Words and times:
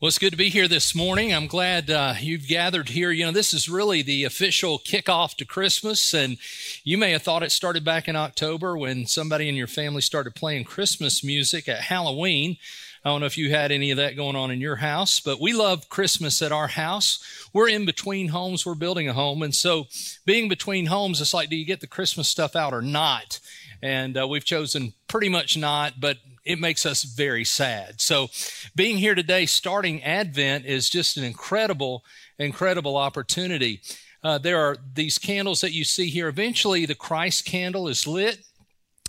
Well, 0.00 0.08
it's 0.08 0.18
good 0.18 0.32
to 0.32 0.36
be 0.36 0.48
here 0.48 0.66
this 0.66 0.92
morning. 0.92 1.32
I'm 1.32 1.46
glad 1.46 1.88
uh, 1.88 2.14
you've 2.18 2.48
gathered 2.48 2.88
here. 2.88 3.12
You 3.12 3.26
know, 3.26 3.30
this 3.30 3.54
is 3.54 3.68
really 3.68 4.02
the 4.02 4.24
official 4.24 4.80
kickoff 4.80 5.36
to 5.36 5.44
Christmas, 5.44 6.12
and 6.12 6.36
you 6.82 6.98
may 6.98 7.12
have 7.12 7.22
thought 7.22 7.44
it 7.44 7.52
started 7.52 7.84
back 7.84 8.08
in 8.08 8.16
October 8.16 8.76
when 8.76 9.06
somebody 9.06 9.48
in 9.48 9.54
your 9.54 9.68
family 9.68 10.00
started 10.00 10.34
playing 10.34 10.64
Christmas 10.64 11.22
music 11.22 11.68
at 11.68 11.78
Halloween. 11.78 12.56
I 13.04 13.10
don't 13.10 13.20
know 13.20 13.26
if 13.26 13.38
you 13.38 13.50
had 13.50 13.70
any 13.70 13.92
of 13.92 13.96
that 13.98 14.16
going 14.16 14.34
on 14.34 14.50
in 14.50 14.60
your 14.60 14.76
house, 14.76 15.20
but 15.20 15.40
we 15.40 15.52
love 15.52 15.88
Christmas 15.88 16.42
at 16.42 16.50
our 16.50 16.66
house. 16.66 17.48
We're 17.52 17.68
in 17.68 17.86
between 17.86 18.28
homes, 18.28 18.66
we're 18.66 18.74
building 18.74 19.08
a 19.08 19.12
home, 19.12 19.42
and 19.44 19.54
so 19.54 19.86
being 20.26 20.48
between 20.48 20.86
homes, 20.86 21.20
it's 21.20 21.32
like, 21.32 21.50
do 21.50 21.56
you 21.56 21.64
get 21.64 21.80
the 21.80 21.86
Christmas 21.86 22.26
stuff 22.26 22.56
out 22.56 22.74
or 22.74 22.82
not? 22.82 23.38
And 23.80 24.18
uh, 24.18 24.26
we've 24.26 24.44
chosen 24.44 24.94
pretty 25.06 25.28
much 25.28 25.56
not, 25.56 26.00
but 26.00 26.18
it 26.44 26.60
makes 26.60 26.84
us 26.84 27.02
very 27.02 27.44
sad. 27.44 28.00
So, 28.00 28.28
being 28.74 28.98
here 28.98 29.14
today, 29.14 29.46
starting 29.46 30.02
Advent, 30.02 30.66
is 30.66 30.90
just 30.90 31.16
an 31.16 31.24
incredible, 31.24 32.04
incredible 32.38 32.96
opportunity. 32.96 33.80
Uh, 34.22 34.38
there 34.38 34.58
are 34.58 34.76
these 34.94 35.18
candles 35.18 35.60
that 35.60 35.72
you 35.72 35.84
see 35.84 36.08
here. 36.08 36.28
Eventually, 36.28 36.86
the 36.86 36.94
Christ 36.94 37.44
candle 37.44 37.88
is 37.88 38.06
lit, 38.06 38.38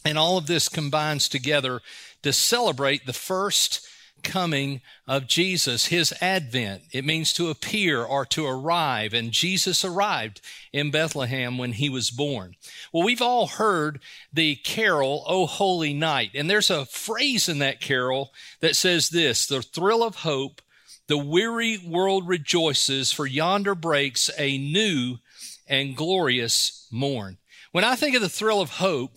and 0.03 0.17
all 0.17 0.37
of 0.37 0.47
this 0.47 0.69
combines 0.69 1.27
together 1.27 1.81
to 2.23 2.33
celebrate 2.33 3.05
the 3.05 3.13
first 3.13 3.87
coming 4.25 4.81
of 5.07 5.27
Jesus, 5.27 5.85
his 5.85 6.13
advent. 6.19 6.81
It 6.91 7.05
means 7.05 7.31
to 7.33 7.49
appear 7.49 8.03
or 8.03 8.25
to 8.25 8.45
arrive, 8.45 9.13
and 9.13 9.31
Jesus 9.31 9.85
arrived 9.85 10.41
in 10.73 10.91
Bethlehem 10.91 11.57
when 11.57 11.73
he 11.73 11.89
was 11.89 12.11
born. 12.11 12.55
Well, 12.91 13.05
we've 13.05 13.21
all 13.21 13.47
heard 13.47 14.01
the 14.33 14.55
carol, 14.55 15.23
O 15.27 15.45
Holy 15.45 15.93
Night, 15.93 16.31
and 16.33 16.49
there's 16.49 16.69
a 16.69 16.85
phrase 16.85 17.47
in 17.47 17.59
that 17.59 17.79
carol 17.79 18.33
that 18.59 18.75
says 18.75 19.09
this 19.09 19.45
the 19.45 19.61
thrill 19.61 20.03
of 20.03 20.15
hope, 20.17 20.61
the 21.07 21.17
weary 21.17 21.77
world 21.77 22.27
rejoices, 22.27 23.11
for 23.11 23.25
yonder 23.25 23.75
breaks 23.75 24.29
a 24.37 24.57
new 24.57 25.19
and 25.67 25.95
glorious 25.95 26.87
morn. 26.91 27.37
When 27.71 27.83
I 27.83 27.95
think 27.95 28.15
of 28.15 28.21
the 28.21 28.29
thrill 28.29 28.61
of 28.61 28.71
hope, 28.71 29.11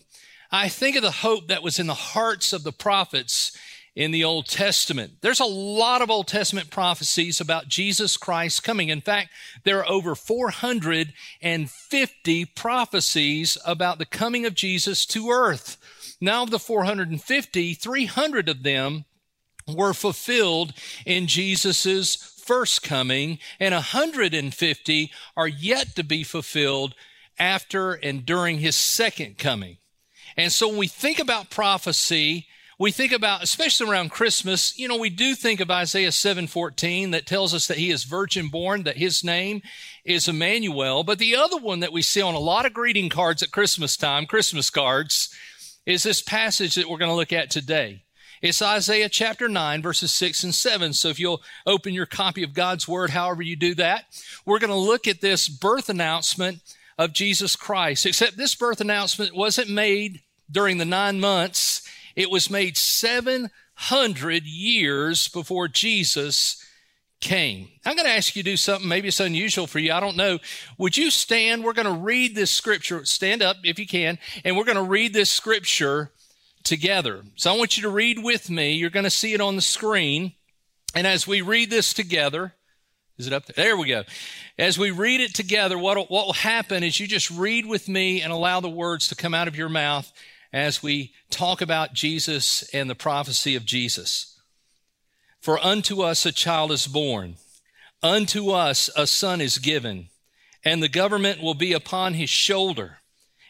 I 0.50 0.68
think 0.68 0.96
of 0.96 1.02
the 1.02 1.10
hope 1.10 1.48
that 1.48 1.62
was 1.62 1.78
in 1.78 1.86
the 1.86 1.94
hearts 1.94 2.52
of 2.52 2.62
the 2.62 2.72
prophets 2.72 3.56
in 3.98 4.10
the 4.12 4.22
Old 4.22 4.46
Testament. 4.46 5.14
There's 5.22 5.40
a 5.40 5.44
lot 5.44 6.02
of 6.02 6.08
Old 6.08 6.28
Testament 6.28 6.70
prophecies 6.70 7.40
about 7.40 7.66
Jesus 7.66 8.16
Christ 8.16 8.62
coming. 8.62 8.90
In 8.90 9.00
fact, 9.00 9.30
there 9.64 9.80
are 9.80 9.90
over 9.90 10.14
450 10.14 12.44
prophecies 12.44 13.58
about 13.64 13.98
the 13.98 14.06
coming 14.06 14.46
of 14.46 14.54
Jesus 14.54 15.04
to 15.06 15.30
earth. 15.30 15.78
Now, 16.20 16.44
of 16.44 16.50
the 16.50 16.60
450, 16.60 17.74
300 17.74 18.48
of 18.48 18.62
them 18.62 19.04
were 19.66 19.92
fulfilled 19.92 20.74
in 21.04 21.26
Jesus' 21.26 22.14
first 22.14 22.84
coming, 22.84 23.40
and 23.58 23.74
150 23.74 25.10
are 25.36 25.48
yet 25.48 25.96
to 25.96 26.04
be 26.04 26.22
fulfilled 26.22 26.94
after 27.36 27.94
and 27.94 28.24
during 28.24 28.60
his 28.60 28.76
second 28.76 29.38
coming. 29.38 29.78
And 30.36 30.52
so 30.52 30.68
when 30.68 30.78
we 30.78 30.86
think 30.86 31.18
about 31.18 31.50
prophecy, 31.50 32.46
we 32.78 32.92
think 32.92 33.10
about, 33.10 33.42
especially 33.42 33.90
around 33.90 34.10
Christmas, 34.10 34.78
you 34.78 34.86
know, 34.86 34.96
we 34.96 35.10
do 35.10 35.34
think 35.34 35.58
of 35.58 35.70
Isaiah 35.70 36.12
7:14 36.12 37.10
that 37.10 37.26
tells 37.26 37.52
us 37.52 37.66
that 37.66 37.78
he 37.78 37.90
is 37.90 38.04
virgin 38.04 38.48
born, 38.48 38.84
that 38.84 38.98
his 38.98 39.24
name 39.24 39.62
is 40.04 40.28
Emmanuel. 40.28 41.02
But 41.02 41.18
the 41.18 41.34
other 41.34 41.56
one 41.56 41.80
that 41.80 41.92
we 41.92 42.02
see 42.02 42.22
on 42.22 42.34
a 42.34 42.38
lot 42.38 42.66
of 42.66 42.72
greeting 42.72 43.08
cards 43.08 43.42
at 43.42 43.50
Christmas 43.50 43.96
time, 43.96 44.26
Christmas 44.26 44.70
cards, 44.70 45.28
is 45.86 46.04
this 46.04 46.22
passage 46.22 46.76
that 46.76 46.88
we're 46.88 46.98
going 46.98 47.10
to 47.10 47.16
look 47.16 47.32
at 47.32 47.50
today. 47.50 48.04
It's 48.40 48.62
Isaiah 48.62 49.08
chapter 49.08 49.48
9, 49.48 49.82
verses 49.82 50.12
6 50.12 50.44
and 50.44 50.54
7. 50.54 50.92
So 50.92 51.08
if 51.08 51.18
you'll 51.18 51.42
open 51.66 51.94
your 51.94 52.06
copy 52.06 52.44
of 52.44 52.54
God's 52.54 52.86
Word, 52.86 53.10
however 53.10 53.42
you 53.42 53.56
do 53.56 53.74
that, 53.74 54.04
we're 54.44 54.60
going 54.60 54.70
to 54.70 54.76
look 54.76 55.08
at 55.08 55.20
this 55.20 55.48
birth 55.48 55.88
announcement 55.88 56.60
of 56.96 57.12
Jesus 57.12 57.56
Christ. 57.56 58.06
Except 58.06 58.36
this 58.36 58.54
birth 58.54 58.80
announcement 58.80 59.34
wasn't 59.34 59.68
made 59.68 60.22
during 60.48 60.78
the 60.78 60.84
nine 60.84 61.18
months 61.18 61.82
it 62.18 62.32
was 62.32 62.50
made 62.50 62.76
700 62.76 64.44
years 64.44 65.28
before 65.28 65.68
Jesus 65.68 66.60
came. 67.20 67.68
I'm 67.86 67.94
going 67.94 68.08
to 68.08 68.12
ask 68.12 68.34
you 68.34 68.42
to 68.42 68.50
do 68.50 68.56
something. 68.56 68.88
Maybe 68.88 69.06
it's 69.06 69.20
unusual 69.20 69.68
for 69.68 69.78
you. 69.78 69.92
I 69.92 70.00
don't 70.00 70.16
know. 70.16 70.40
Would 70.78 70.96
you 70.96 71.12
stand? 71.12 71.62
We're 71.62 71.74
going 71.74 71.86
to 71.86 72.02
read 72.02 72.34
this 72.34 72.50
scripture. 72.50 73.04
Stand 73.04 73.40
up 73.40 73.58
if 73.62 73.78
you 73.78 73.86
can. 73.86 74.18
And 74.44 74.56
we're 74.56 74.64
going 74.64 74.76
to 74.78 74.82
read 74.82 75.12
this 75.12 75.30
scripture 75.30 76.10
together. 76.64 77.22
So 77.36 77.54
I 77.54 77.56
want 77.56 77.76
you 77.76 77.84
to 77.84 77.88
read 77.88 78.20
with 78.20 78.50
me. 78.50 78.72
You're 78.72 78.90
going 78.90 79.04
to 79.04 79.10
see 79.10 79.32
it 79.32 79.40
on 79.40 79.54
the 79.54 79.62
screen. 79.62 80.32
And 80.96 81.06
as 81.06 81.24
we 81.24 81.40
read 81.40 81.70
this 81.70 81.94
together, 81.94 82.52
is 83.16 83.28
it 83.28 83.32
up 83.32 83.46
there? 83.46 83.64
There 83.64 83.76
we 83.76 83.86
go. 83.86 84.02
As 84.58 84.76
we 84.76 84.90
read 84.90 85.20
it 85.20 85.36
together, 85.36 85.78
what 85.78 86.10
what 86.10 86.26
will 86.26 86.32
happen 86.32 86.82
is 86.82 86.98
you 86.98 87.06
just 87.06 87.30
read 87.30 87.64
with 87.64 87.88
me 87.88 88.22
and 88.22 88.32
allow 88.32 88.58
the 88.58 88.68
words 88.68 89.06
to 89.08 89.14
come 89.14 89.34
out 89.34 89.46
of 89.46 89.54
your 89.54 89.68
mouth 89.68 90.12
as 90.52 90.82
we 90.82 91.12
talk 91.30 91.60
about 91.60 91.92
Jesus 91.92 92.62
and 92.72 92.88
the 92.88 92.94
prophecy 92.94 93.54
of 93.54 93.64
Jesus. 93.64 94.40
For 95.40 95.58
unto 95.64 96.02
us 96.02 96.26
a 96.26 96.32
child 96.32 96.72
is 96.72 96.86
born, 96.86 97.36
unto 98.02 98.50
us 98.50 98.90
a 98.96 99.06
son 99.06 99.40
is 99.40 99.58
given, 99.58 100.08
and 100.64 100.82
the 100.82 100.88
government 100.88 101.42
will 101.42 101.54
be 101.54 101.72
upon 101.72 102.14
his 102.14 102.30
shoulder, 102.30 102.98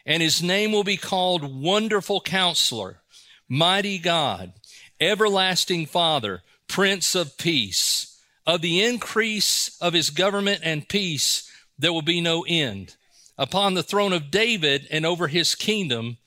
and 0.05 0.21
his 0.21 0.41
name 0.41 0.71
will 0.71 0.83
be 0.83 0.97
called 0.97 1.61
Wonderful 1.61 2.21
Counselor, 2.21 3.01
Mighty 3.47 3.97
God, 3.97 4.53
Everlasting 4.99 5.85
Father, 5.85 6.41
Prince 6.67 7.15
of 7.15 7.37
Peace. 7.37 8.05
Of 8.45 8.61
the 8.61 8.83
increase 8.83 9.77
of 9.79 9.93
his 9.93 10.09
government 10.09 10.61
and 10.63 10.87
peace, 10.87 11.51
there 11.77 11.93
will 11.93 12.01
be 12.01 12.19
no 12.19 12.45
end. 12.47 12.95
Upon 13.37 13.73
the 13.73 13.83
throne 13.83 14.11
of 14.11 14.31
David 14.31 14.87
and 14.89 15.05
over 15.05 15.27
his 15.27 15.53
kingdom, 15.55 16.17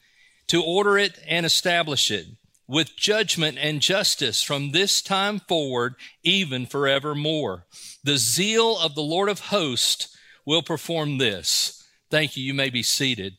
to 0.49 0.63
order 0.63 0.99
it 0.99 1.19
and 1.27 1.47
establish 1.47 2.11
it 2.11 2.27
with 2.69 2.97
judgment 2.97 3.59
and 3.61 3.81
justice 3.81 4.43
from 4.43 4.71
this 4.71 5.03
time 5.03 5.41
forward, 5.41 5.95
even 6.23 6.67
forevermore. 6.67 7.67
The 8.05 8.17
zeal 8.17 8.79
of 8.79 8.95
the 8.95 9.03
Lord 9.03 9.29
of 9.29 9.41
hosts 9.41 10.17
will 10.47 10.63
perform 10.63 11.19
this. 11.19 11.87
Thank 12.11 12.37
you. 12.37 12.45
You 12.45 12.55
may 12.55 12.71
be 12.71 12.83
seated. 12.83 13.35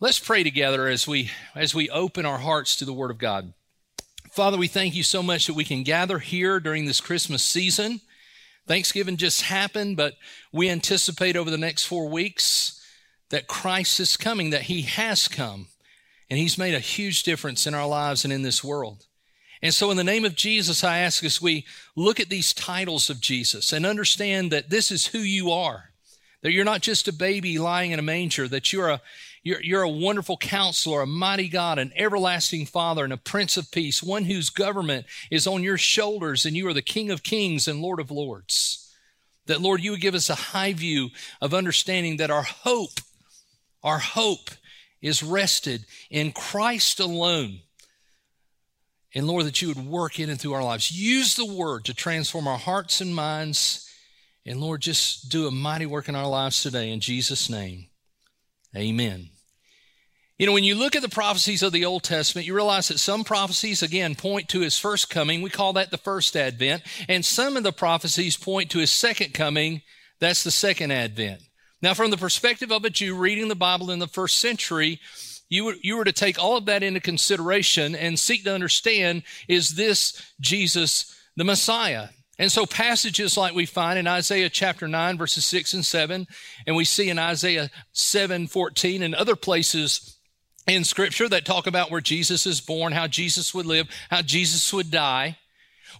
Let's 0.00 0.18
pray 0.18 0.42
together 0.42 0.88
as 0.88 1.06
we 1.06 1.30
as 1.54 1.74
we 1.74 1.90
open 1.90 2.24
our 2.24 2.38
hearts 2.38 2.76
to 2.76 2.84
the 2.84 2.92
word 2.92 3.10
of 3.10 3.18
God. 3.18 3.52
Father, 4.32 4.56
we 4.56 4.68
thank 4.68 4.94
you 4.94 5.02
so 5.02 5.22
much 5.22 5.46
that 5.46 5.54
we 5.54 5.64
can 5.64 5.82
gather 5.82 6.18
here 6.18 6.60
during 6.60 6.86
this 6.86 7.00
Christmas 7.00 7.42
season. 7.42 8.00
Thanksgiving 8.66 9.16
just 9.16 9.42
happened, 9.42 9.96
but 9.96 10.14
we 10.52 10.70
anticipate 10.70 11.36
over 11.36 11.50
the 11.50 11.58
next 11.58 11.84
4 11.84 12.08
weeks 12.08 12.79
that 13.30 13.46
Christ 13.46 14.00
is 14.00 14.16
coming, 14.16 14.50
that 14.50 14.62
He 14.62 14.82
has 14.82 15.28
come, 15.28 15.68
and 16.28 16.38
He's 16.38 16.58
made 16.58 16.74
a 16.74 16.80
huge 16.80 17.22
difference 17.22 17.66
in 17.66 17.74
our 17.74 17.88
lives 17.88 18.24
and 18.24 18.32
in 18.32 18.42
this 18.42 18.62
world. 18.62 19.06
And 19.62 19.74
so, 19.74 19.90
in 19.90 19.96
the 19.96 20.04
name 20.04 20.24
of 20.24 20.34
Jesus, 20.34 20.82
I 20.82 20.98
ask 20.98 21.22
as 21.24 21.42
we 21.42 21.66
look 21.94 22.18
at 22.18 22.30
these 22.30 22.54
titles 22.54 23.10
of 23.10 23.20
Jesus 23.20 23.72
and 23.72 23.84
understand 23.84 24.50
that 24.52 24.70
this 24.70 24.90
is 24.90 25.06
who 25.06 25.18
you 25.18 25.50
are, 25.50 25.90
that 26.42 26.52
you're 26.52 26.64
not 26.64 26.80
just 26.80 27.08
a 27.08 27.12
baby 27.12 27.58
lying 27.58 27.90
in 27.90 27.98
a 27.98 28.02
manger, 28.02 28.48
that 28.48 28.72
you're 28.72 28.88
a 28.88 29.00
you're, 29.42 29.62
you're 29.62 29.82
a 29.82 29.88
wonderful 29.88 30.36
counselor, 30.36 31.00
a 31.00 31.06
mighty 31.06 31.48
God, 31.48 31.78
an 31.78 31.92
everlasting 31.96 32.66
Father, 32.66 33.04
and 33.04 33.12
a 33.12 33.16
Prince 33.16 33.56
of 33.56 33.70
Peace, 33.70 34.02
one 34.02 34.24
whose 34.24 34.50
government 34.50 35.06
is 35.30 35.46
on 35.46 35.62
your 35.62 35.78
shoulders, 35.78 36.44
and 36.44 36.54
you 36.54 36.68
are 36.68 36.74
the 36.74 36.82
King 36.82 37.10
of 37.10 37.22
Kings 37.22 37.66
and 37.66 37.80
Lord 37.80 38.00
of 38.00 38.10
Lords. 38.10 38.92
That, 39.46 39.62
Lord, 39.62 39.82
you 39.82 39.92
would 39.92 40.02
give 40.02 40.14
us 40.14 40.28
a 40.28 40.34
high 40.34 40.74
view 40.74 41.08
of 41.40 41.54
understanding 41.54 42.18
that 42.18 42.30
our 42.30 42.42
hope 42.42 43.00
our 43.82 43.98
hope 43.98 44.50
is 45.00 45.22
rested 45.22 45.84
in 46.10 46.32
Christ 46.32 47.00
alone. 47.00 47.60
And 49.14 49.26
Lord, 49.26 49.46
that 49.46 49.60
you 49.60 49.68
would 49.68 49.86
work 49.86 50.20
in 50.20 50.30
and 50.30 50.40
through 50.40 50.52
our 50.52 50.62
lives. 50.62 50.92
Use 50.92 51.34
the 51.34 51.46
word 51.46 51.84
to 51.86 51.94
transform 51.94 52.46
our 52.46 52.58
hearts 52.58 53.00
and 53.00 53.14
minds. 53.14 53.90
And 54.46 54.60
Lord, 54.60 54.82
just 54.82 55.28
do 55.30 55.46
a 55.46 55.50
mighty 55.50 55.86
work 55.86 56.08
in 56.08 56.14
our 56.14 56.28
lives 56.28 56.62
today 56.62 56.90
in 56.90 57.00
Jesus' 57.00 57.50
name. 57.50 57.86
Amen. 58.76 59.30
You 60.38 60.46
know, 60.46 60.52
when 60.52 60.64
you 60.64 60.74
look 60.74 60.96
at 60.96 61.02
the 61.02 61.08
prophecies 61.08 61.62
of 61.62 61.72
the 61.72 61.84
Old 61.84 62.02
Testament, 62.02 62.46
you 62.46 62.54
realize 62.54 62.88
that 62.88 62.98
some 62.98 63.24
prophecies, 63.24 63.82
again, 63.82 64.14
point 64.14 64.48
to 64.48 64.60
his 64.60 64.78
first 64.78 65.10
coming. 65.10 65.42
We 65.42 65.50
call 65.50 65.74
that 65.74 65.90
the 65.90 65.98
first 65.98 66.34
advent. 66.34 66.82
And 67.08 67.24
some 67.24 67.58
of 67.58 67.62
the 67.62 67.72
prophecies 67.72 68.38
point 68.38 68.70
to 68.70 68.78
his 68.78 68.90
second 68.90 69.34
coming. 69.34 69.82
That's 70.18 70.42
the 70.42 70.50
second 70.50 70.92
advent. 70.92 71.42
Now, 71.82 71.94
from 71.94 72.10
the 72.10 72.16
perspective 72.16 72.70
of 72.70 72.84
a 72.84 72.90
Jew 72.90 73.14
reading 73.14 73.48
the 73.48 73.54
Bible 73.54 73.90
in 73.90 73.98
the 73.98 74.06
first 74.06 74.38
century, 74.38 75.00
you 75.48 75.64
were, 75.64 75.74
you 75.82 75.96
were 75.96 76.04
to 76.04 76.12
take 76.12 76.38
all 76.38 76.56
of 76.56 76.66
that 76.66 76.82
into 76.82 77.00
consideration 77.00 77.94
and 77.94 78.18
seek 78.18 78.44
to 78.44 78.54
understand 78.54 79.22
is 79.48 79.76
this 79.76 80.20
Jesus 80.40 81.16
the 81.36 81.44
Messiah? 81.44 82.08
And 82.38 82.50
so, 82.50 82.64
passages 82.64 83.36
like 83.36 83.54
we 83.54 83.66
find 83.66 83.98
in 83.98 84.06
Isaiah 84.06 84.48
chapter 84.48 84.88
9, 84.88 85.18
verses 85.18 85.44
6 85.44 85.74
and 85.74 85.84
7, 85.84 86.26
and 86.66 86.76
we 86.76 86.86
see 86.86 87.10
in 87.10 87.18
Isaiah 87.18 87.70
7 87.92 88.46
14 88.46 89.02
and 89.02 89.14
other 89.14 89.36
places 89.36 90.16
in 90.66 90.84
Scripture 90.84 91.28
that 91.28 91.44
talk 91.44 91.66
about 91.66 91.90
where 91.90 92.00
Jesus 92.00 92.46
is 92.46 92.60
born, 92.60 92.92
how 92.92 93.06
Jesus 93.06 93.52
would 93.52 93.66
live, 93.66 93.88
how 94.08 94.22
Jesus 94.22 94.72
would 94.72 94.90
die. 94.90 95.36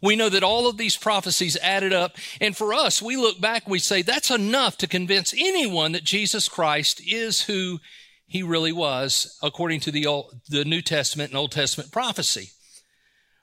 We 0.02 0.16
know 0.16 0.28
that 0.28 0.42
all 0.42 0.68
of 0.68 0.76
these 0.76 0.96
prophecies 0.96 1.56
added 1.58 1.92
up. 1.92 2.16
And 2.40 2.56
for 2.56 2.72
us, 2.72 3.02
we 3.02 3.16
look 3.16 3.40
back, 3.40 3.68
we 3.68 3.78
say 3.78 4.02
that's 4.02 4.30
enough 4.30 4.76
to 4.78 4.86
convince 4.86 5.34
anyone 5.34 5.92
that 5.92 6.04
Jesus 6.04 6.48
Christ 6.48 7.02
is 7.06 7.42
who 7.42 7.80
he 8.26 8.42
really 8.42 8.72
was, 8.72 9.38
according 9.42 9.80
to 9.80 9.90
the, 9.90 10.06
Old, 10.06 10.40
the 10.48 10.64
New 10.64 10.82
Testament 10.82 11.30
and 11.30 11.38
Old 11.38 11.52
Testament 11.52 11.90
prophecy. 11.90 12.50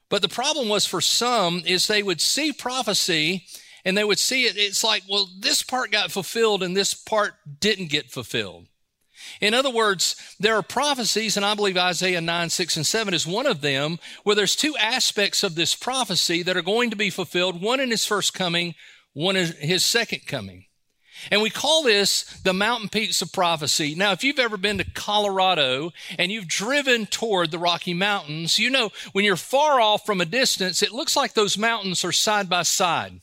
But 0.10 0.22
the 0.22 0.30
problem 0.30 0.70
was 0.70 0.86
for 0.86 1.02
some 1.02 1.62
is 1.66 1.88
they 1.88 2.02
would 2.02 2.22
see 2.22 2.54
prophecy 2.54 3.46
and 3.84 3.98
they 3.98 4.04
would 4.04 4.20
see 4.20 4.46
it. 4.46 4.58
It's 4.58 4.84
like, 4.84 5.04
well, 5.10 5.30
this 5.40 5.62
part 5.62 5.92
got 5.92 6.12
fulfilled 6.12 6.64
and 6.64 6.76
this 6.76 6.94
part 6.94 7.36
didn't 7.60 7.90
get 7.90 8.10
fulfilled. 8.10 8.68
In 9.42 9.54
other 9.54 9.70
words, 9.70 10.36
there 10.40 10.56
are 10.56 10.64
prophecies, 10.64 11.38
and 11.38 11.46
I 11.46 11.56
believe 11.56 11.78
Isaiah 11.78 12.22
9, 12.22 12.50
6, 12.50 12.78
and 12.78 12.86
7 12.86 13.14
is 13.14 13.28
one 13.28 13.46
of 13.46 13.62
them, 13.62 14.00
where 14.24 14.36
there's 14.36 14.56
two 14.56 14.76
aspects 14.78 15.44
of 15.44 15.56
this 15.56 15.76
prophecy 15.76 16.44
that 16.44 16.58
are 16.58 16.62
going 16.62 16.90
to 16.90 16.96
be 16.96 17.10
fulfilled, 17.10 17.62
one 17.62 17.80
in 17.80 17.92
his 17.92 18.06
first 18.06 18.34
coming, 18.34 18.76
one 19.14 19.36
in 19.36 19.54
his 19.54 19.84
second 19.84 20.28
coming. 20.28 20.66
And 21.32 21.42
we 21.42 21.50
call 21.50 21.84
this 21.84 22.24
the 22.44 22.54
mountain 22.54 22.90
peaks 22.90 23.22
of 23.22 23.32
prophecy. 23.34 23.96
Now, 23.96 24.12
if 24.12 24.24
you've 24.24 24.40
ever 24.40 24.58
been 24.58 24.78
to 24.78 24.92
Colorado 24.92 25.92
and 26.18 26.32
you've 26.32 26.48
driven 26.48 27.06
toward 27.06 27.52
the 27.52 27.60
Rocky 27.60 27.94
Mountains, 27.94 28.60
you 28.60 28.70
know 28.70 28.92
when 29.14 29.26
you're 29.26 29.36
far 29.36 29.82
off 29.82 30.06
from 30.06 30.22
a 30.22 30.26
distance, 30.26 30.84
it 30.84 30.92
looks 30.92 31.16
like 31.16 31.34
those 31.34 31.58
mountains 31.58 32.06
are 32.06 32.12
side 32.12 32.50
by 32.50 32.64
side. 32.64 33.22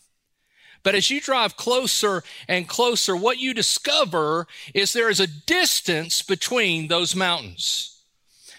But 0.85 0.95
as 0.95 1.11
you 1.11 1.21
drive 1.21 1.57
closer 1.57 2.23
and 2.47 2.69
closer, 2.69 3.17
what 3.17 3.39
you 3.39 3.55
discover 3.55 4.47
is 4.73 4.93
there 4.93 5.11
is 5.11 5.19
a 5.19 5.27
distance 5.27 6.23
between 6.23 6.87
those 6.87 7.17
mountains. 7.17 8.03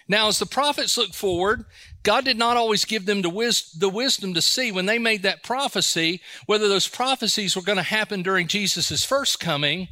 Now, 0.08 0.28
as 0.28 0.40
the 0.40 0.46
prophets 0.46 0.98
look 0.98 1.14
forward, 1.14 1.66
God 2.04 2.26
did 2.26 2.38
not 2.38 2.58
always 2.58 2.86
give 2.86 3.06
them 3.06 3.22
the 3.22 3.30
wisdom 3.30 4.34
to 4.34 4.42
see 4.42 4.72
when 4.72 4.86
they 4.86 5.00
made 5.00 5.24
that 5.24 5.44
prophecy 5.44 6.22
whether 6.46 6.68
those 6.68 6.88
prophecies 6.88 7.56
were 7.56 7.64
going 7.64 7.78
to 7.78 7.84
happen 7.84 8.22
during 8.22 8.48
Jesus' 8.48 9.06
first 9.06 9.40
coming 9.40 9.88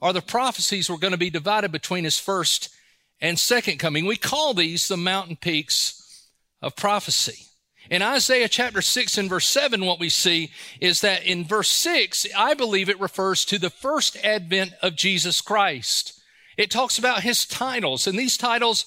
or 0.00 0.12
the 0.12 0.20
prophecies 0.20 0.90
were 0.90 0.98
going 0.98 1.12
to 1.12 1.18
be 1.18 1.30
divided 1.30 1.70
between 1.70 2.04
his 2.04 2.18
first 2.18 2.74
and 3.20 3.38
second 3.38 3.78
coming. 3.78 4.06
We 4.06 4.16
call 4.16 4.54
these 4.54 4.88
the 4.88 4.96
mountain 4.96 5.36
peaks 5.36 6.28
of 6.60 6.74
prophecy. 6.74 7.46
In 7.90 8.00
Isaiah 8.00 8.48
chapter 8.48 8.80
6 8.80 9.18
and 9.18 9.28
verse 9.28 9.46
7, 9.46 9.84
what 9.84 10.00
we 10.00 10.08
see 10.08 10.50
is 10.80 11.02
that 11.02 11.24
in 11.24 11.44
verse 11.44 11.68
6, 11.68 12.26
I 12.34 12.54
believe 12.54 12.88
it 12.88 13.00
refers 13.00 13.44
to 13.46 13.58
the 13.58 13.70
first 13.70 14.16
advent 14.24 14.72
of 14.80 14.96
Jesus 14.96 15.40
Christ. 15.42 16.20
It 16.56 16.70
talks 16.70 16.98
about 16.98 17.22
his 17.22 17.44
titles, 17.44 18.06
and 18.06 18.18
these 18.18 18.38
titles 18.38 18.86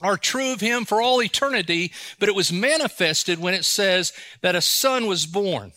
are 0.00 0.16
true 0.16 0.52
of 0.52 0.60
him 0.60 0.84
for 0.84 1.00
all 1.00 1.22
eternity, 1.22 1.92
but 2.18 2.28
it 2.28 2.34
was 2.34 2.52
manifested 2.52 3.38
when 3.38 3.54
it 3.54 3.64
says 3.64 4.12
that 4.40 4.56
a 4.56 4.60
son 4.60 5.06
was 5.06 5.26
born. 5.26 5.72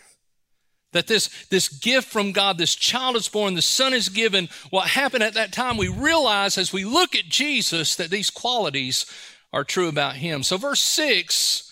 That 0.93 1.05
this, 1.05 1.45
this 1.49 1.67
gift 1.67 2.07
from 2.07 2.31
God, 2.31 2.57
this 2.57 2.73
child 2.73 3.15
is 3.15 3.27
born, 3.27 3.53
the 3.53 3.61
son 3.61 3.93
is 3.93 4.09
given. 4.09 4.49
What 4.71 4.87
happened 4.87 5.23
at 5.23 5.35
that 5.35 5.51
time, 5.51 5.77
we 5.77 5.89
realize 5.89 6.57
as 6.57 6.73
we 6.73 6.85
look 6.85 7.15
at 7.15 7.25
Jesus 7.25 7.95
that 7.97 8.09
these 8.09 8.31
qualities 8.31 9.05
are 9.53 9.65
true 9.65 9.87
about 9.87 10.15
him. 10.15 10.41
So 10.41 10.57
verse 10.57 10.81
six 10.81 11.64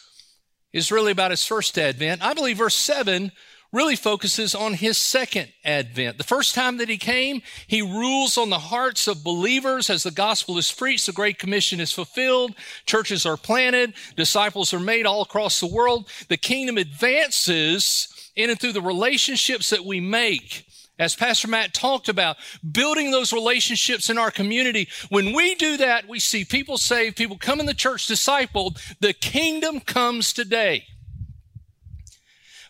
is 0.73 0.91
really 0.91 1.11
about 1.11 1.31
his 1.31 1.45
first 1.45 1.77
advent. 1.77 2.23
I 2.23 2.33
believe 2.33 2.57
verse 2.57 2.75
seven 2.75 3.31
really 3.71 3.95
focuses 3.95 4.53
on 4.53 4.73
his 4.75 4.97
second 4.97 5.51
advent. 5.65 6.17
The 6.17 6.23
first 6.23 6.53
time 6.53 6.77
that 6.77 6.89
he 6.89 6.97
came, 6.97 7.41
he 7.65 7.81
rules 7.81 8.37
on 8.37 8.51
the 8.51 8.59
hearts 8.59 9.07
of 9.07 9.23
believers 9.23 9.89
as 9.89 10.03
the 10.03 10.11
gospel 10.11 10.59
is 10.59 10.71
preached, 10.71 11.07
the 11.07 11.11
Great 11.11 11.39
Commission 11.39 11.79
is 11.79 11.91
fulfilled, 11.91 12.53
churches 12.85 13.25
are 13.25 13.35
planted, 13.35 13.93
disciples 14.15 14.73
are 14.73 14.79
made 14.79 15.07
all 15.07 15.23
across 15.23 15.59
the 15.59 15.65
world. 15.65 16.07
The 16.27 16.37
kingdom 16.37 16.77
advances 16.77 18.07
in 18.35 18.51
and 18.51 18.59
through 18.59 18.73
the 18.73 18.81
relationships 18.81 19.71
that 19.71 19.85
we 19.85 19.99
make. 19.99 20.67
As 20.99 21.15
Pastor 21.15 21.47
Matt 21.47 21.73
talked 21.73 22.07
about, 22.07 22.37
building 22.69 23.09
those 23.09 23.33
relationships 23.33 24.09
in 24.09 24.17
our 24.17 24.29
community. 24.29 24.87
When 25.09 25.33
we 25.33 25.55
do 25.55 25.77
that, 25.77 26.07
we 26.07 26.19
see 26.19 26.45
people 26.45 26.77
saved, 26.77 27.17
people 27.17 27.37
come 27.37 27.59
in 27.59 27.65
the 27.65 27.73
church 27.73 28.07
discipled. 28.07 28.79
The 28.99 29.13
kingdom 29.13 29.79
comes 29.79 30.33
today. 30.33 30.85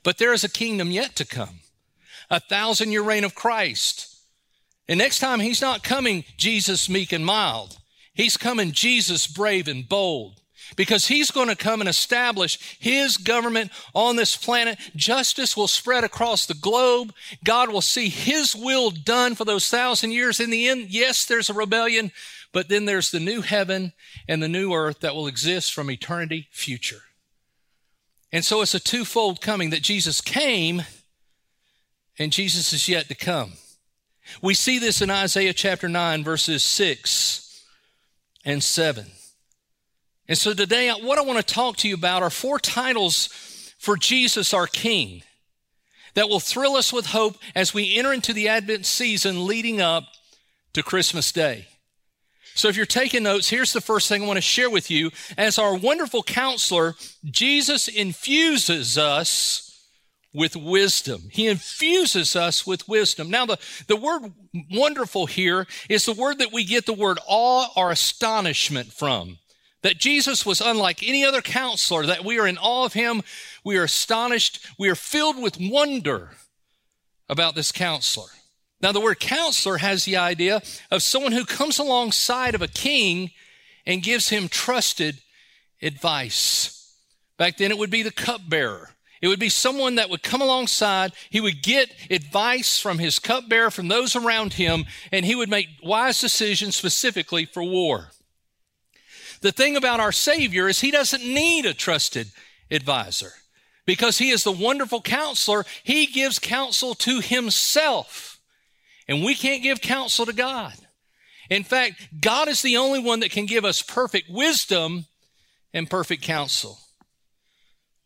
But 0.03 0.17
there 0.17 0.33
is 0.33 0.43
a 0.43 0.49
kingdom 0.49 0.89
yet 0.91 1.15
to 1.17 1.25
come, 1.25 1.59
a 2.29 2.39
thousand 2.39 2.91
year 2.91 3.03
reign 3.03 3.23
of 3.23 3.35
Christ. 3.35 4.09
And 4.87 4.97
next 4.97 5.19
time 5.19 5.39
he's 5.39 5.61
not 5.61 5.83
coming 5.83 6.23
Jesus 6.37 6.89
meek 6.89 7.11
and 7.11 7.25
mild. 7.25 7.77
He's 8.13 8.37
coming 8.37 8.71
Jesus 8.71 9.27
brave 9.27 9.67
and 9.67 9.87
bold 9.87 10.42
because 10.75 11.07
he's 11.07 11.31
going 11.31 11.49
to 11.49 11.55
come 11.55 11.79
and 11.81 11.89
establish 11.89 12.77
his 12.79 13.17
government 13.17 13.71
on 13.93 14.15
this 14.15 14.35
planet. 14.35 14.77
Justice 14.95 15.55
will 15.55 15.67
spread 15.67 16.03
across 16.03 16.45
the 16.45 16.53
globe. 16.53 17.13
God 17.43 17.71
will 17.71 17.81
see 17.81 18.09
his 18.09 18.55
will 18.55 18.91
done 18.91 19.35
for 19.35 19.45
those 19.45 19.67
thousand 19.69 20.11
years. 20.11 20.39
In 20.39 20.49
the 20.49 20.67
end, 20.67 20.87
yes, 20.89 21.25
there's 21.25 21.49
a 21.49 21.53
rebellion, 21.53 22.11
but 22.51 22.69
then 22.69 22.85
there's 22.85 23.11
the 23.11 23.19
new 23.19 23.41
heaven 23.41 23.93
and 24.27 24.41
the 24.41 24.47
new 24.47 24.73
earth 24.73 24.99
that 25.01 25.15
will 25.15 25.27
exist 25.27 25.73
from 25.73 25.89
eternity 25.89 26.47
future. 26.51 27.01
And 28.31 28.43
so 28.43 28.61
it's 28.61 28.73
a 28.73 28.79
twofold 28.79 29.41
coming 29.41 29.69
that 29.69 29.83
Jesus 29.83 30.19
came 30.19 30.83
and 32.17 32.31
Jesus 32.31 32.73
is 32.73 32.87
yet 32.87 33.07
to 33.07 33.15
come. 33.15 33.53
We 34.41 34.53
see 34.53 34.79
this 34.79 35.01
in 35.01 35.09
Isaiah 35.09 35.53
chapter 35.53 35.89
9, 35.89 36.23
verses 36.23 36.63
6 36.63 37.63
and 38.45 38.63
7. 38.63 39.07
And 40.27 40.37
so 40.37 40.53
today, 40.53 40.89
what 40.89 41.19
I 41.19 41.21
want 41.21 41.45
to 41.45 41.53
talk 41.53 41.77
to 41.77 41.87
you 41.87 41.95
about 41.95 42.23
are 42.23 42.29
four 42.29 42.59
titles 42.59 43.27
for 43.77 43.97
Jesus, 43.97 44.53
our 44.53 44.67
King, 44.67 45.23
that 46.13 46.29
will 46.29 46.39
thrill 46.39 46.75
us 46.75 46.93
with 46.93 47.07
hope 47.07 47.35
as 47.53 47.73
we 47.73 47.97
enter 47.97 48.13
into 48.13 48.31
the 48.31 48.47
Advent 48.47 48.85
season 48.85 49.45
leading 49.45 49.81
up 49.81 50.05
to 50.73 50.81
Christmas 50.81 51.31
Day. 51.31 51.67
So 52.55 52.67
if 52.67 52.77
you're 52.77 52.85
taking 52.85 53.23
notes, 53.23 53.49
here's 53.49 53.73
the 53.73 53.81
first 53.81 54.07
thing 54.07 54.23
I 54.23 54.27
want 54.27 54.37
to 54.37 54.41
share 54.41 54.69
with 54.69 54.91
you. 54.91 55.09
As 55.37 55.57
our 55.57 55.75
wonderful 55.75 56.23
counselor, 56.23 56.95
Jesus 57.25 57.87
infuses 57.87 58.97
us 58.97 59.63
with 60.33 60.55
wisdom. 60.55 61.23
He 61.31 61.47
infuses 61.47 62.35
us 62.35 62.65
with 62.65 62.87
wisdom. 62.87 63.29
Now, 63.29 63.45
the, 63.45 63.59
the 63.87 63.95
word 63.95 64.31
wonderful 64.71 65.25
here 65.25 65.67
is 65.89 66.05
the 66.05 66.13
word 66.13 66.39
that 66.39 66.53
we 66.53 66.63
get 66.63 66.85
the 66.85 66.93
word 66.93 67.19
awe 67.27 67.67
or 67.75 67.91
astonishment 67.91 68.93
from. 68.93 69.39
That 69.83 69.99
Jesus 69.99 70.45
was 70.45 70.61
unlike 70.61 71.03
any 71.03 71.23
other 71.23 71.41
counselor, 71.41 72.05
that 72.05 72.25
we 72.25 72.39
are 72.39 72.47
in 72.47 72.57
awe 72.57 72.85
of 72.85 72.93
him. 72.93 73.21
We 73.63 73.77
are 73.77 73.83
astonished. 73.83 74.65
We 74.79 74.89
are 74.89 74.95
filled 74.95 75.41
with 75.41 75.59
wonder 75.59 76.31
about 77.29 77.55
this 77.55 77.71
counselor. 77.71 78.29
Now, 78.81 78.91
the 78.91 79.01
word 79.01 79.19
counselor 79.19 79.77
has 79.77 80.03
the 80.03 80.17
idea 80.17 80.61
of 80.91 81.03
someone 81.03 81.31
who 81.31 81.45
comes 81.45 81.79
alongside 81.79 82.55
of 82.55 82.61
a 82.61 82.67
king 82.67 83.31
and 83.85 84.03
gives 84.03 84.29
him 84.29 84.49
trusted 84.49 85.19
advice. 85.81 86.95
Back 87.37 87.57
then, 87.57 87.71
it 87.71 87.77
would 87.77 87.91
be 87.91 88.03
the 88.03 88.11
cupbearer. 88.11 88.89
It 89.21 89.29
would 89.29 89.39
be 89.39 89.49
someone 89.49 89.95
that 89.95 90.09
would 90.09 90.21
come 90.21 90.41
alongside. 90.41 91.13
He 91.29 91.39
would 91.39 91.63
get 91.63 91.93
advice 92.09 92.79
from 92.79 92.99
his 92.99 93.19
cupbearer, 93.19 93.71
from 93.71 93.87
those 93.87 94.17
around 94.17 94.53
him, 94.53 94.85
and 95.11 95.25
he 95.25 95.35
would 95.35 95.49
make 95.49 95.67
wise 95.81 96.19
decisions 96.19 96.75
specifically 96.75 97.45
for 97.45 97.63
war. 97.63 98.09
The 99.43 99.51
thing 99.51 99.75
about 99.75 99.99
our 99.99 100.13
Savior 100.13 100.69
is 100.69 100.79
he 100.79 100.89
doesn't 100.89 101.21
need 101.21 101.65
a 101.65 101.73
trusted 101.73 102.27
advisor 102.71 103.33
because 103.85 104.17
he 104.17 104.29
is 104.29 104.45
the 104.45 104.53
wonderful 104.53 105.01
counselor. 105.01 105.65
He 105.83 106.05
gives 106.05 106.39
counsel 106.39 106.95
to 106.95 107.19
himself. 107.19 108.39
And 109.05 109.21
we 109.21 109.35
can't 109.35 109.61
give 109.61 109.81
counsel 109.81 110.25
to 110.25 110.31
God. 110.31 110.73
In 111.49 111.65
fact, 111.65 112.07
God 112.21 112.47
is 112.47 112.61
the 112.61 112.77
only 112.77 112.99
one 112.99 113.19
that 113.19 113.31
can 113.31 113.45
give 113.45 113.65
us 113.65 113.81
perfect 113.81 114.29
wisdom 114.29 115.07
and 115.73 115.89
perfect 115.89 116.23
counsel. 116.23 116.79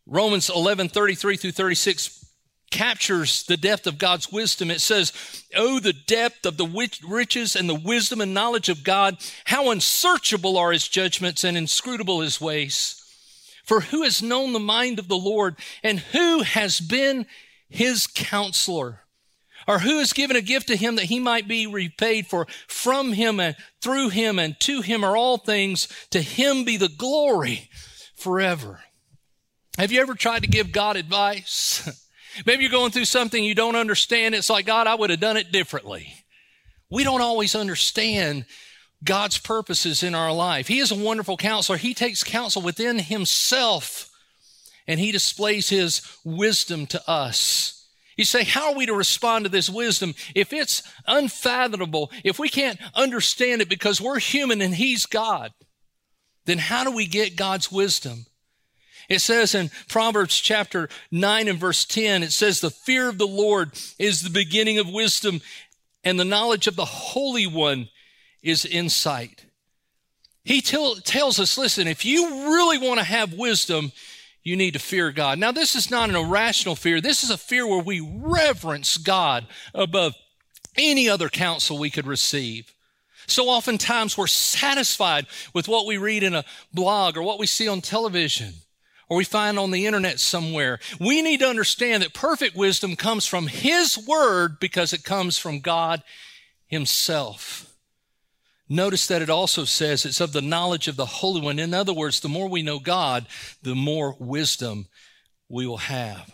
Romans 0.08 0.50
11, 0.50 0.89
33 0.89 1.38
through 1.38 1.51
36 1.51 2.25
captures 2.69 3.43
the 3.43 3.57
depth 3.57 3.88
of 3.88 3.97
God's 3.97 4.31
wisdom. 4.31 4.69
It 4.69 4.81
says, 4.81 5.13
Oh, 5.55 5.79
the 5.79 5.93
depth 5.93 6.45
of 6.45 6.57
the 6.57 6.89
riches 7.07 7.55
and 7.55 7.69
the 7.69 7.75
wisdom 7.75 8.21
and 8.21 8.33
knowledge 8.33 8.69
of 8.69 8.83
God. 8.83 9.17
How 9.45 9.71
unsearchable 9.71 10.57
are 10.57 10.71
his 10.71 10.88
judgments 10.88 11.43
and 11.43 11.57
inscrutable 11.57 12.21
his 12.21 12.41
ways. 12.41 13.03
For 13.63 13.81
who 13.81 14.03
has 14.03 14.21
known 14.21 14.53
the 14.53 14.59
mind 14.59 15.00
of 15.00 15.07
the 15.07 15.17
Lord 15.17 15.55
and 15.83 16.00
who 16.00 16.43
has 16.43 16.79
been 16.79 17.25
his 17.69 18.07
counselor? 18.07 19.01
Or 19.67 19.79
who 19.79 20.00
has 20.00 20.13
given 20.13 20.38
a 20.38 20.41
gift 20.41 20.67
to 20.67 20.77
him 20.77 20.95
that 20.95 21.05
he 21.05 21.19
might 21.19 21.45
be 21.45 21.67
repaid 21.67 22.27
for 22.27 22.47
from 22.67 23.12
him 23.12 23.41
and 23.41 23.57
through 23.81 24.09
him 24.09 24.39
and 24.39 24.57
to 24.62 24.79
him 24.79 25.03
are 25.03 25.17
all 25.17 25.38
things. 25.38 25.89
To 26.12 26.21
him 26.21 26.63
be 26.63 26.77
the 26.77 26.88
glory 26.88 27.69
forever. 28.15 28.79
Have 29.77 29.91
you 29.91 30.00
ever 30.00 30.15
tried 30.15 30.43
to 30.43 30.47
give 30.47 30.71
God 30.71 30.95
advice? 30.95 32.03
Maybe 32.46 32.63
you're 32.63 32.72
going 32.72 32.91
through 32.91 33.06
something 33.06 33.44
you 33.44 33.56
don't 33.56 33.75
understand. 33.75 34.36
It's 34.36 34.50
like, 34.50 34.65
God, 34.65 34.88
I 34.88 34.96
would 34.96 35.10
have 35.10 35.20
done 35.20 35.38
it 35.38 35.51
differently. 35.51 36.13
We 36.89 37.03
don't 37.03 37.22
always 37.22 37.56
understand 37.56 38.46
God's 39.03 39.38
purposes 39.38 40.03
in 40.03 40.15
our 40.15 40.32
life. 40.32 40.67
He 40.67 40.79
is 40.79 40.91
a 40.91 40.96
wonderful 40.96 41.38
counselor. 41.38 41.77
He 41.77 41.94
takes 41.94 42.24
counsel 42.24 42.62
within 42.62 43.00
himself 43.00 44.10
and 44.88 45.00
he 45.00 45.12
displays 45.12 45.70
his 45.70 46.01
wisdom 46.24 46.88
to 46.88 47.10
us. 47.10 47.88
You 48.15 48.25
say, 48.25 48.44
how 48.44 48.70
are 48.72 48.75
we 48.75 48.88
to 48.88 48.94
respond 48.94 49.46
to 49.46 49.50
this 49.50 49.70
wisdom? 49.70 50.15
If 50.34 50.51
it's 50.51 50.82
unfathomable, 51.06 52.12
if 52.24 52.39
we 52.39 52.50
can't 52.50 52.79
understand 52.96 53.62
it 53.62 53.70
because 53.70 54.01
we're 54.01 54.20
human 54.20 54.62
and 54.62 54.74
he's 54.74 55.06
God, 55.06 55.51
then 56.46 56.58
how 56.58 56.84
do 56.84 56.91
we 56.91 57.06
get 57.06 57.36
God's 57.36 57.72
wisdom? 57.72 58.25
It 59.09 59.19
says 59.19 59.55
in 59.55 59.71
Proverbs 59.87 60.37
chapter 60.39 60.89
9 61.11 61.47
and 61.47 61.59
verse 61.59 61.85
10, 61.85 62.23
it 62.23 62.31
says, 62.31 62.59
The 62.59 62.69
fear 62.69 63.07
of 63.07 63.17
the 63.17 63.27
Lord 63.27 63.71
is 63.97 64.21
the 64.21 64.29
beginning 64.29 64.79
of 64.79 64.89
wisdom, 64.89 65.41
and 66.03 66.19
the 66.19 66.25
knowledge 66.25 66.67
of 66.67 66.75
the 66.75 66.85
Holy 66.85 67.47
One 67.47 67.89
is 68.43 68.65
insight. 68.65 69.45
He 70.43 70.61
tell, 70.61 70.95
tells 70.95 71.39
us, 71.39 71.57
listen, 71.57 71.87
if 71.87 72.05
you 72.05 72.49
really 72.49 72.77
want 72.77 72.99
to 72.99 73.05
have 73.05 73.33
wisdom, 73.33 73.91
you 74.43 74.55
need 74.55 74.73
to 74.73 74.79
fear 74.79 75.11
God. 75.11 75.39
Now, 75.39 75.51
this 75.51 75.75
is 75.75 75.91
not 75.91 76.09
an 76.09 76.15
irrational 76.15 76.75
fear. 76.75 77.01
This 77.01 77.23
is 77.23 77.29
a 77.29 77.37
fear 77.37 77.67
where 77.67 77.83
we 77.83 77.99
reverence 77.99 78.97
God 78.97 79.45
above 79.73 80.15
any 80.77 81.09
other 81.09 81.27
counsel 81.27 81.77
we 81.77 81.89
could 81.89 82.07
receive. 82.07 82.73
So 83.25 83.47
oftentimes 83.49 84.17
we're 84.17 84.27
satisfied 84.27 85.27
with 85.53 85.67
what 85.67 85.85
we 85.85 85.97
read 85.97 86.23
in 86.23 86.33
a 86.33 86.45
blog 86.73 87.17
or 87.17 87.23
what 87.23 87.39
we 87.39 87.47
see 87.47 87.67
on 87.67 87.81
television 87.81 88.53
or 89.09 89.17
we 89.17 89.23
find 89.23 89.57
on 89.57 89.71
the 89.71 89.85
internet 89.85 90.19
somewhere. 90.19 90.79
We 90.99 91.21
need 91.21 91.39
to 91.39 91.47
understand 91.47 92.03
that 92.03 92.13
perfect 92.13 92.55
wisdom 92.55 92.95
comes 92.95 93.25
from 93.25 93.47
His 93.47 93.97
Word 93.97 94.59
because 94.59 94.93
it 94.93 95.03
comes 95.03 95.37
from 95.37 95.59
God 95.59 96.03
Himself. 96.67 97.73
Notice 98.69 99.07
that 99.07 99.21
it 99.21 99.29
also 99.29 99.63
says 99.63 100.05
it's 100.05 100.19
of 100.19 100.33
the 100.33 100.41
knowledge 100.41 100.89
of 100.89 100.97
the 100.97 101.05
Holy 101.05 101.39
One. 101.39 101.57
In 101.57 101.73
other 101.73 101.93
words, 101.93 102.19
the 102.19 102.27
more 102.27 102.49
we 102.49 102.61
know 102.61 102.79
God, 102.79 103.25
the 103.61 103.75
more 103.75 104.15
wisdom 104.19 104.87
we 105.47 105.65
will 105.65 105.77
have. 105.77 106.33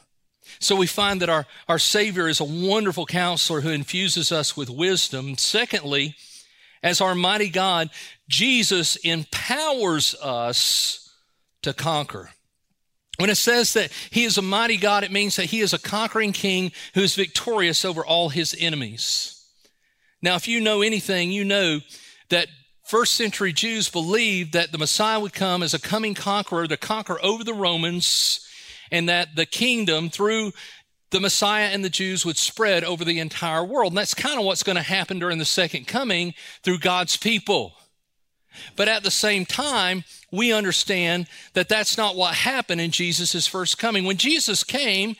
So 0.59 0.75
we 0.75 0.87
find 0.87 1.21
that 1.21 1.29
our, 1.29 1.45
our 1.67 1.79
Savior 1.79 2.27
is 2.27 2.39
a 2.39 2.43
wonderful 2.45 3.05
counselor 3.05 3.61
who 3.61 3.69
infuses 3.69 4.31
us 4.31 4.57
with 4.57 4.69
wisdom. 4.69 5.37
Secondly, 5.37 6.15
as 6.81 7.01
our 7.01 7.15
mighty 7.15 7.49
God, 7.49 7.89
Jesus 8.27 8.95
empowers 8.97 10.15
us 10.15 11.15
to 11.61 11.73
conquer. 11.73 12.31
When 13.17 13.29
it 13.29 13.35
says 13.35 13.73
that 13.73 13.91
he 14.09 14.23
is 14.23 14.37
a 14.37 14.41
mighty 14.41 14.77
God, 14.77 15.03
it 15.03 15.11
means 15.11 15.35
that 15.35 15.45
he 15.45 15.61
is 15.61 15.73
a 15.73 15.79
conquering 15.79 16.33
king 16.33 16.71
who 16.95 17.01
is 17.01 17.15
victorious 17.15 17.85
over 17.85 18.03
all 18.03 18.29
his 18.29 18.55
enemies. 18.59 19.45
Now, 20.21 20.35
if 20.35 20.47
you 20.47 20.61
know 20.61 20.81
anything, 20.81 21.31
you 21.31 21.43
know 21.43 21.79
that 22.29 22.47
first 22.83 23.13
century 23.13 23.53
Jews 23.53 23.89
believed 23.89 24.53
that 24.53 24.71
the 24.71 24.77
Messiah 24.77 25.19
would 25.19 25.33
come 25.33 25.61
as 25.61 25.73
a 25.73 25.79
coming 25.79 26.13
conqueror 26.15 26.67
to 26.67 26.77
conquer 26.77 27.19
over 27.21 27.43
the 27.43 27.53
Romans 27.53 28.47
and 28.91 29.09
that 29.09 29.35
the 29.35 29.45
kingdom 29.45 30.09
through 30.09 30.53
the 31.11 31.19
Messiah 31.19 31.67
and 31.67 31.85
the 31.85 31.89
Jews 31.89 32.25
would 32.25 32.37
spread 32.37 32.83
over 32.83 33.05
the 33.05 33.19
entire 33.19 33.63
world. 33.63 33.91
And 33.91 33.97
that's 33.97 34.15
kind 34.15 34.39
of 34.39 34.45
what's 34.45 34.63
going 34.63 34.75
to 34.75 34.81
happen 34.81 35.19
during 35.19 35.37
the 35.37 35.45
second 35.45 35.87
coming 35.87 36.33
through 36.63 36.79
God's 36.79 37.17
people. 37.17 37.73
But 38.75 38.87
at 38.87 39.03
the 39.03 39.11
same 39.11 39.45
time, 39.45 40.03
we 40.31 40.51
understand 40.51 41.27
that 41.53 41.69
that's 41.69 41.97
not 41.97 42.15
what 42.15 42.35
happened 42.35 42.81
in 42.81 42.91
Jesus' 42.91 43.47
first 43.47 43.77
coming. 43.77 44.03
When 44.03 44.17
Jesus 44.17 44.63
came, 44.63 45.15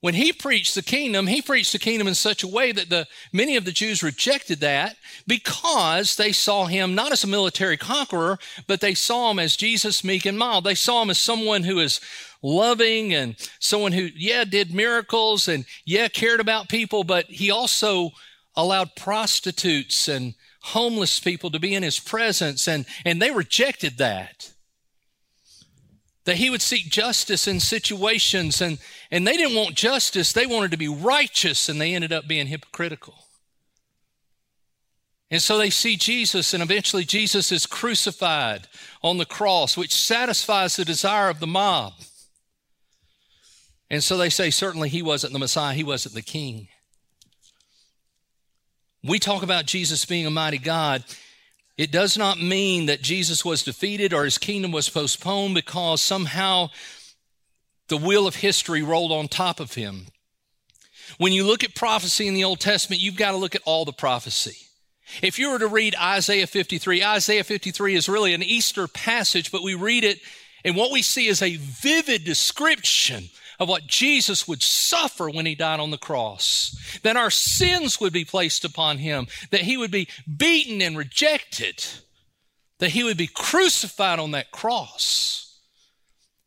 when 0.00 0.14
he 0.14 0.32
preached 0.32 0.74
the 0.74 0.82
kingdom, 0.82 1.28
he 1.28 1.40
preached 1.40 1.72
the 1.72 1.78
kingdom 1.78 2.08
in 2.08 2.16
such 2.16 2.42
a 2.42 2.48
way 2.48 2.72
that 2.72 2.90
the 2.90 3.06
many 3.32 3.56
of 3.56 3.64
the 3.64 3.70
Jews 3.70 4.02
rejected 4.02 4.58
that 4.58 4.96
because 5.28 6.16
they 6.16 6.32
saw 6.32 6.66
him 6.66 6.96
not 6.96 7.12
as 7.12 7.22
a 7.22 7.28
military 7.28 7.76
conqueror, 7.76 8.38
but 8.66 8.80
they 8.80 8.94
saw 8.94 9.30
him 9.30 9.38
as 9.38 9.54
Jesus 9.54 10.02
meek 10.02 10.26
and 10.26 10.36
mild. 10.36 10.64
They 10.64 10.74
saw 10.74 11.02
him 11.02 11.10
as 11.10 11.18
someone 11.18 11.62
who 11.62 11.78
is 11.78 12.00
loving 12.42 13.14
and 13.14 13.36
someone 13.60 13.92
who, 13.92 14.08
yeah, 14.16 14.42
did 14.42 14.74
miracles 14.74 15.46
and 15.46 15.64
yeah, 15.84 16.08
cared 16.08 16.40
about 16.40 16.68
people, 16.68 17.04
but 17.04 17.26
he 17.26 17.52
also 17.52 18.10
allowed 18.56 18.96
prostitutes 18.96 20.08
and 20.08 20.34
homeless 20.62 21.20
people 21.20 21.50
to 21.50 21.58
be 21.58 21.74
in 21.74 21.82
his 21.82 22.00
presence, 22.00 22.68
and, 22.68 22.86
and 23.04 23.20
they 23.20 23.30
rejected 23.30 23.98
that. 23.98 24.52
That 26.24 26.36
he 26.36 26.50
would 26.50 26.62
seek 26.62 26.88
justice 26.88 27.48
in 27.48 27.58
situations, 27.58 28.60
and, 28.60 28.78
and 29.10 29.26
they 29.26 29.36
didn't 29.36 29.56
want 29.56 29.74
justice, 29.74 30.32
they 30.32 30.46
wanted 30.46 30.70
to 30.70 30.76
be 30.76 30.88
righteous, 30.88 31.68
and 31.68 31.80
they 31.80 31.94
ended 31.94 32.12
up 32.12 32.28
being 32.28 32.46
hypocritical. 32.46 33.14
And 35.32 35.40
so 35.40 35.56
they 35.56 35.70
see 35.70 35.96
Jesus, 35.96 36.52
and 36.52 36.62
eventually 36.62 37.04
Jesus 37.04 37.50
is 37.50 37.66
crucified 37.66 38.68
on 39.02 39.16
the 39.16 39.24
cross, 39.24 39.76
which 39.76 39.94
satisfies 39.94 40.76
the 40.76 40.84
desire 40.84 41.28
of 41.28 41.40
the 41.40 41.46
mob. 41.46 41.94
And 43.90 44.04
so 44.04 44.16
they 44.16 44.30
say, 44.30 44.50
certainly 44.50 44.90
he 44.90 45.02
wasn't 45.02 45.32
the 45.32 45.38
Messiah, 45.38 45.74
he 45.74 45.84
wasn't 45.84 46.14
the 46.14 46.22
king. 46.22 46.68
We 49.04 49.18
talk 49.18 49.42
about 49.42 49.66
Jesus 49.66 50.04
being 50.04 50.26
a 50.26 50.30
mighty 50.30 50.58
God. 50.58 51.04
It 51.76 51.90
does 51.90 52.16
not 52.16 52.40
mean 52.40 52.86
that 52.86 53.02
Jesus 53.02 53.44
was 53.44 53.62
defeated 53.62 54.12
or 54.12 54.24
his 54.24 54.38
kingdom 54.38 54.72
was 54.72 54.88
postponed 54.88 55.54
because 55.54 56.00
somehow 56.00 56.70
the 57.88 57.96
wheel 57.96 58.26
of 58.26 58.36
history 58.36 58.82
rolled 58.82 59.12
on 59.12 59.28
top 59.28 59.58
of 59.58 59.74
him. 59.74 60.06
When 61.18 61.32
you 61.32 61.44
look 61.44 61.64
at 61.64 61.74
prophecy 61.74 62.28
in 62.28 62.34
the 62.34 62.44
Old 62.44 62.60
Testament, 62.60 63.02
you've 63.02 63.16
got 63.16 63.32
to 63.32 63.36
look 63.36 63.54
at 63.54 63.62
all 63.64 63.84
the 63.84 63.92
prophecy. 63.92 64.56
If 65.20 65.38
you 65.38 65.50
were 65.50 65.58
to 65.58 65.66
read 65.66 65.94
Isaiah 66.00 66.46
53, 66.46 67.02
Isaiah 67.02 67.44
53 67.44 67.94
is 67.94 68.08
really 68.08 68.34
an 68.34 68.42
Easter 68.42 68.86
passage, 68.86 69.50
but 69.50 69.62
we 69.62 69.74
read 69.74 70.04
it 70.04 70.20
and 70.64 70.76
what 70.76 70.92
we 70.92 71.02
see 71.02 71.26
is 71.26 71.42
a 71.42 71.56
vivid 71.56 72.24
description 72.24 73.30
of 73.62 73.68
what 73.68 73.86
Jesus 73.86 74.48
would 74.48 74.60
suffer 74.60 75.30
when 75.30 75.46
he 75.46 75.54
died 75.54 75.78
on 75.78 75.92
the 75.92 75.96
cross, 75.96 76.98
that 77.04 77.16
our 77.16 77.30
sins 77.30 78.00
would 78.00 78.12
be 78.12 78.24
placed 78.24 78.64
upon 78.64 78.98
him, 78.98 79.28
that 79.50 79.60
he 79.60 79.76
would 79.76 79.92
be 79.92 80.08
beaten 80.36 80.82
and 80.82 80.98
rejected, 80.98 81.84
that 82.80 82.90
he 82.90 83.04
would 83.04 83.16
be 83.16 83.28
crucified 83.28 84.18
on 84.18 84.32
that 84.32 84.50
cross. 84.50 85.60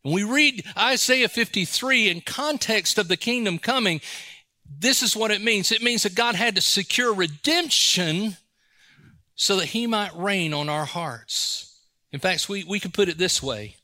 When 0.02 0.14
we 0.14 0.24
read 0.26 0.66
Isaiah 0.78 1.30
53 1.30 2.10
in 2.10 2.20
context 2.20 2.98
of 2.98 3.08
the 3.08 3.16
kingdom 3.16 3.60
coming, 3.60 4.02
this 4.70 5.02
is 5.02 5.16
what 5.16 5.32
it 5.32 5.42
means. 5.42 5.72
It 5.72 5.82
means 5.82 6.04
that 6.04 6.16
God 6.16 6.36
had 6.36 6.56
to 6.56 6.62
secure 6.62 7.14
redemption 7.14 8.36
so 9.36 9.56
that 9.56 9.68
he 9.68 9.88
might 9.88 10.14
reign 10.14 10.54
on 10.54 10.68
our 10.68 10.86
hearts. 10.86 11.80
In 12.12 12.20
fact, 12.20 12.50
we, 12.50 12.66
we 12.66 12.82
could 12.82 12.94
put 12.94 13.08
it 13.08 13.18
this 13.18 13.42
way 13.42 13.78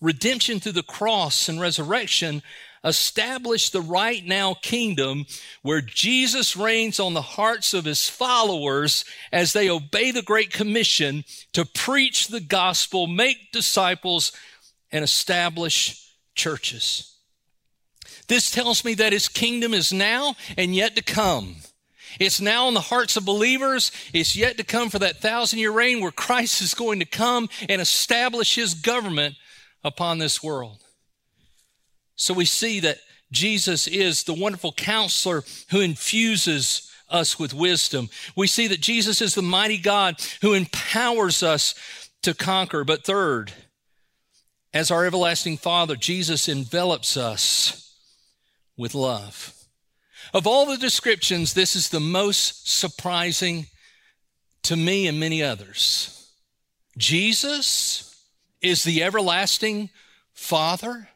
redemption 0.00 0.60
through 0.60 0.72
the 0.72 0.84
cross 0.84 1.48
and 1.48 1.60
resurrection 1.60 2.42
establish 2.86 3.70
the 3.70 3.80
right 3.80 4.24
now 4.24 4.54
kingdom 4.54 5.26
where 5.62 5.80
Jesus 5.80 6.56
reigns 6.56 7.00
on 7.00 7.14
the 7.14 7.20
hearts 7.20 7.74
of 7.74 7.84
his 7.84 8.08
followers 8.08 9.04
as 9.32 9.52
they 9.52 9.68
obey 9.68 10.12
the 10.12 10.22
Great 10.22 10.52
Commission 10.52 11.24
to 11.52 11.64
preach 11.64 12.28
the 12.28 12.40
gospel, 12.40 13.06
make 13.06 13.50
disciples, 13.52 14.32
and 14.92 15.02
establish 15.02 16.10
churches. 16.34 17.16
This 18.28 18.50
tells 18.50 18.84
me 18.84 18.94
that 18.94 19.12
his 19.12 19.28
kingdom 19.28 19.74
is 19.74 19.92
now 19.92 20.36
and 20.56 20.74
yet 20.74 20.96
to 20.96 21.02
come. 21.02 21.56
It's 22.18 22.40
now 22.40 22.68
in 22.68 22.74
the 22.74 22.80
hearts 22.80 23.16
of 23.16 23.24
believers. 23.24 23.92
It's 24.12 24.36
yet 24.36 24.56
to 24.56 24.64
come 24.64 24.90
for 24.90 24.98
that 25.00 25.18
thousand 25.18 25.58
year 25.58 25.72
reign 25.72 26.00
where 26.00 26.12
Christ 26.12 26.62
is 26.62 26.74
going 26.74 27.00
to 27.00 27.04
come 27.04 27.48
and 27.68 27.80
establish 27.80 28.54
his 28.54 28.74
government 28.74 29.34
upon 29.84 30.18
this 30.18 30.42
world. 30.42 30.85
So 32.16 32.34
we 32.34 32.44
see 32.44 32.80
that 32.80 32.98
Jesus 33.30 33.86
is 33.86 34.24
the 34.24 34.34
wonderful 34.34 34.72
counselor 34.72 35.44
who 35.70 35.80
infuses 35.80 36.90
us 37.08 37.38
with 37.38 37.54
wisdom. 37.54 38.08
We 38.34 38.46
see 38.46 38.66
that 38.68 38.80
Jesus 38.80 39.20
is 39.20 39.34
the 39.34 39.42
mighty 39.42 39.78
God 39.78 40.20
who 40.42 40.54
empowers 40.54 41.42
us 41.42 41.74
to 42.22 42.34
conquer. 42.34 42.84
But 42.84 43.04
third, 43.04 43.52
as 44.72 44.90
our 44.90 45.04
everlasting 45.04 45.56
Father, 45.56 45.96
Jesus 45.96 46.48
envelops 46.48 47.16
us 47.16 47.94
with 48.76 48.94
love. 48.94 49.52
Of 50.34 50.46
all 50.46 50.66
the 50.66 50.76
descriptions, 50.76 51.54
this 51.54 51.76
is 51.76 51.88
the 51.88 52.00
most 52.00 52.68
surprising 52.68 53.66
to 54.64 54.76
me 54.76 55.06
and 55.06 55.20
many 55.20 55.42
others. 55.42 56.30
Jesus 56.98 58.24
is 58.60 58.82
the 58.82 59.02
everlasting 59.02 59.90
Father 60.32 61.08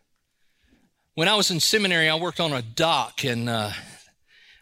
when 1.15 1.29
I 1.29 1.35
was 1.35 1.51
in 1.51 1.61
seminary, 1.61 2.09
I 2.09 2.15
worked 2.15 2.41
on 2.41 2.53
a 2.53 2.63
dock, 2.63 3.25
and 3.25 3.49
uh, 3.49 3.73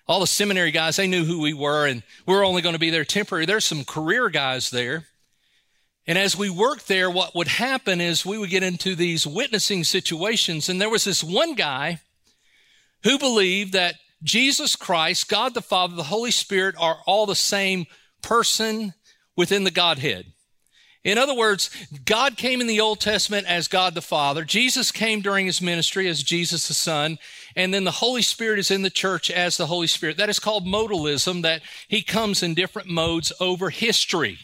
all 0.07 0.21
the 0.21 0.27
seminary 0.27 0.71
guys 0.71 0.97
they 0.97 1.07
knew 1.07 1.25
who 1.25 1.41
we 1.41 1.53
were, 1.53 1.87
and 1.87 2.03
we 2.27 2.35
were 2.35 2.45
only 2.45 2.63
going 2.63 2.75
to 2.75 2.79
be 2.79 2.91
there 2.91 3.05
temporary. 3.05 3.47
There's 3.47 3.65
some 3.65 3.85
career 3.85 4.29
guys 4.31 4.71
there. 4.71 5.07
And 6.07 6.17
as 6.17 6.35
we 6.35 6.49
worked 6.49 6.89
there, 6.89 7.11
what 7.11 7.35
would 7.35 7.49
happen 7.49 8.01
is 8.01 8.25
we 8.25 8.39
would 8.39 8.49
get 8.49 8.63
into 8.63 8.95
these 8.95 9.27
witnessing 9.27 9.85
situations. 9.85 10.71
And 10.71 10.81
there 10.81 10.89
was 10.89 11.05
this 11.05 11.23
one 11.23 11.55
guy 11.55 12.01
who 13.05 13.19
believed 13.19 13.75
that 13.75 13.97
Jesus 14.23 14.75
Christ, 14.75 15.29
God 15.29 15.53
the 15.53 15.61
Father, 15.61 15.95
the 15.95 16.05
Holy 16.05 16.31
Spirit 16.31 16.77
are 16.79 16.97
all 17.07 17.27
the 17.27 17.35
same 17.35 17.87
person 18.23 18.95
within 19.37 19.65
the 19.65 19.71
Godhead. 19.71 20.33
In 21.09 21.17
other 21.17 21.35
words, 21.35 21.71
God 22.05 22.37
came 22.37 22.61
in 22.61 22.67
the 22.67 22.81
Old 22.81 23.01
Testament 23.01 23.47
as 23.47 23.67
God 23.67 23.95
the 23.95 24.03
Father. 24.03 24.45
Jesus 24.45 24.93
came 24.93 25.23
during 25.23 25.47
his 25.47 25.63
ministry 25.63 26.07
as 26.07 26.23
Jesus 26.23 26.69
the 26.69 26.75
Son. 26.75 27.19
And 27.57 27.73
then 27.73 27.85
the 27.85 27.91
Holy 27.91 28.21
Spirit 28.21 28.59
is 28.59 28.71
in 28.71 28.83
the 28.83 28.91
church 28.91 29.31
as 29.31 29.57
the 29.57 29.69
Holy 29.69 29.87
Spirit. 29.87 30.19
That 30.19 30.29
is 30.29 30.39
called 30.39 30.67
modalism, 30.67 31.41
that 31.45 31.63
he 31.89 32.03
comes 32.03 32.43
in 32.43 32.53
different 32.53 32.91
modes 32.91 33.33
over 33.41 33.71
history. 33.71 34.39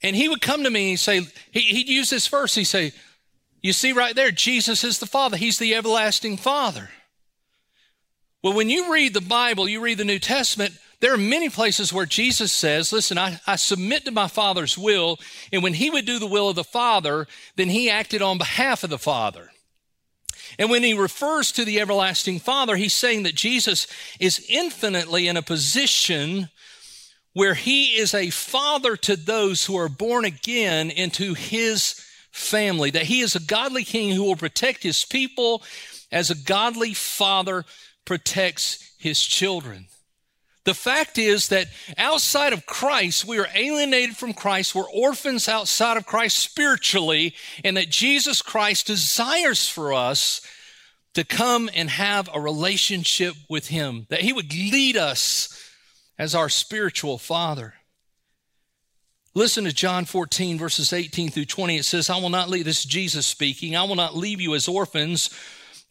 And 0.00 0.14
he 0.14 0.28
would 0.28 0.40
come 0.40 0.62
to 0.62 0.70
me 0.70 0.90
and 0.90 1.00
say, 1.00 1.22
he, 1.50 1.80
would 1.80 1.88
use 1.88 2.10
this 2.10 2.28
verse. 2.28 2.54
He'd 2.54 2.62
say, 2.62 2.92
You 3.62 3.72
see 3.72 3.90
right 3.90 4.14
there, 4.14 4.30
Jesus 4.30 4.84
is 4.84 5.00
the 5.00 5.06
Father. 5.06 5.36
He's 5.36 5.58
the 5.58 5.74
everlasting 5.74 6.36
Father. 6.36 6.90
Well, 8.44 8.54
when 8.54 8.70
you 8.70 8.92
read 8.92 9.12
the 9.12 9.20
Bible, 9.20 9.68
you 9.68 9.80
read 9.80 9.98
the 9.98 10.04
New 10.04 10.20
Testament, 10.20 10.78
there 11.02 11.12
are 11.12 11.18
many 11.18 11.50
places 11.50 11.92
where 11.92 12.06
Jesus 12.06 12.52
says, 12.52 12.92
Listen, 12.92 13.18
I, 13.18 13.40
I, 13.44 13.56
submit 13.56 14.04
to 14.04 14.12
my 14.12 14.28
Father's 14.28 14.78
will. 14.78 15.18
And 15.52 15.60
when 15.60 15.74
he 15.74 15.90
would 15.90 16.06
do 16.06 16.20
the 16.20 16.28
will 16.28 16.48
of 16.48 16.54
the 16.54 16.62
Father, 16.62 17.26
then 17.56 17.68
he 17.68 17.90
acted 17.90 18.22
on 18.22 18.38
behalf 18.38 18.84
of 18.84 18.90
the 18.90 18.98
Father. 18.98 19.50
And 20.60 20.70
when 20.70 20.84
he 20.84 20.94
refers 20.94 21.50
to 21.52 21.64
the 21.64 21.80
everlasting 21.80 22.38
Father, 22.38 22.76
he's 22.76 22.94
saying 22.94 23.24
that 23.24 23.34
Jesus 23.34 23.88
is 24.20 24.46
infinitely 24.48 25.26
in 25.26 25.36
a 25.36 25.42
position 25.42 26.50
where 27.32 27.54
he 27.54 27.96
is 27.96 28.14
a 28.14 28.30
father 28.30 28.96
to 28.98 29.16
those 29.16 29.66
who 29.66 29.76
are 29.76 29.88
born 29.88 30.24
again 30.24 30.88
into 30.88 31.34
his 31.34 31.94
family, 32.30 32.90
that 32.90 33.06
he 33.06 33.22
is 33.22 33.34
a 33.34 33.40
godly 33.40 33.82
king 33.82 34.14
who 34.14 34.22
will 34.22 34.36
protect 34.36 34.84
his 34.84 35.04
people 35.04 35.64
as 36.12 36.30
a 36.30 36.36
godly 36.36 36.94
father 36.94 37.64
protects 38.04 38.94
his 38.98 39.20
children. 39.20 39.88
The 40.64 40.74
fact 40.74 41.18
is 41.18 41.48
that 41.48 41.66
outside 41.98 42.52
of 42.52 42.66
Christ, 42.66 43.24
we 43.24 43.38
are 43.38 43.48
alienated 43.52 44.16
from 44.16 44.32
Christ. 44.32 44.74
We're 44.74 44.90
orphans 44.90 45.48
outside 45.48 45.96
of 45.96 46.06
Christ 46.06 46.38
spiritually, 46.38 47.34
and 47.64 47.76
that 47.76 47.90
Jesus 47.90 48.42
Christ 48.42 48.86
desires 48.86 49.68
for 49.68 49.92
us 49.92 50.40
to 51.14 51.24
come 51.24 51.68
and 51.74 51.90
have 51.90 52.28
a 52.32 52.40
relationship 52.40 53.34
with 53.48 53.68
Him, 53.68 54.06
that 54.08 54.20
He 54.20 54.32
would 54.32 54.52
lead 54.52 54.96
us 54.96 55.58
as 56.16 56.34
our 56.34 56.48
spiritual 56.48 57.18
Father. 57.18 57.74
Listen 59.34 59.64
to 59.64 59.72
John 59.72 60.04
14, 60.04 60.58
verses 60.58 60.92
18 60.92 61.30
through 61.30 61.46
20. 61.46 61.76
It 61.76 61.84
says, 61.84 62.08
I 62.08 62.18
will 62.18 62.28
not 62.28 62.50
leave, 62.50 62.66
this 62.66 62.80
is 62.80 62.84
Jesus 62.84 63.26
speaking, 63.26 63.74
I 63.74 63.82
will 63.84 63.96
not 63.96 64.14
leave 64.14 64.40
you 64.40 64.54
as 64.54 64.68
orphans. 64.68 65.30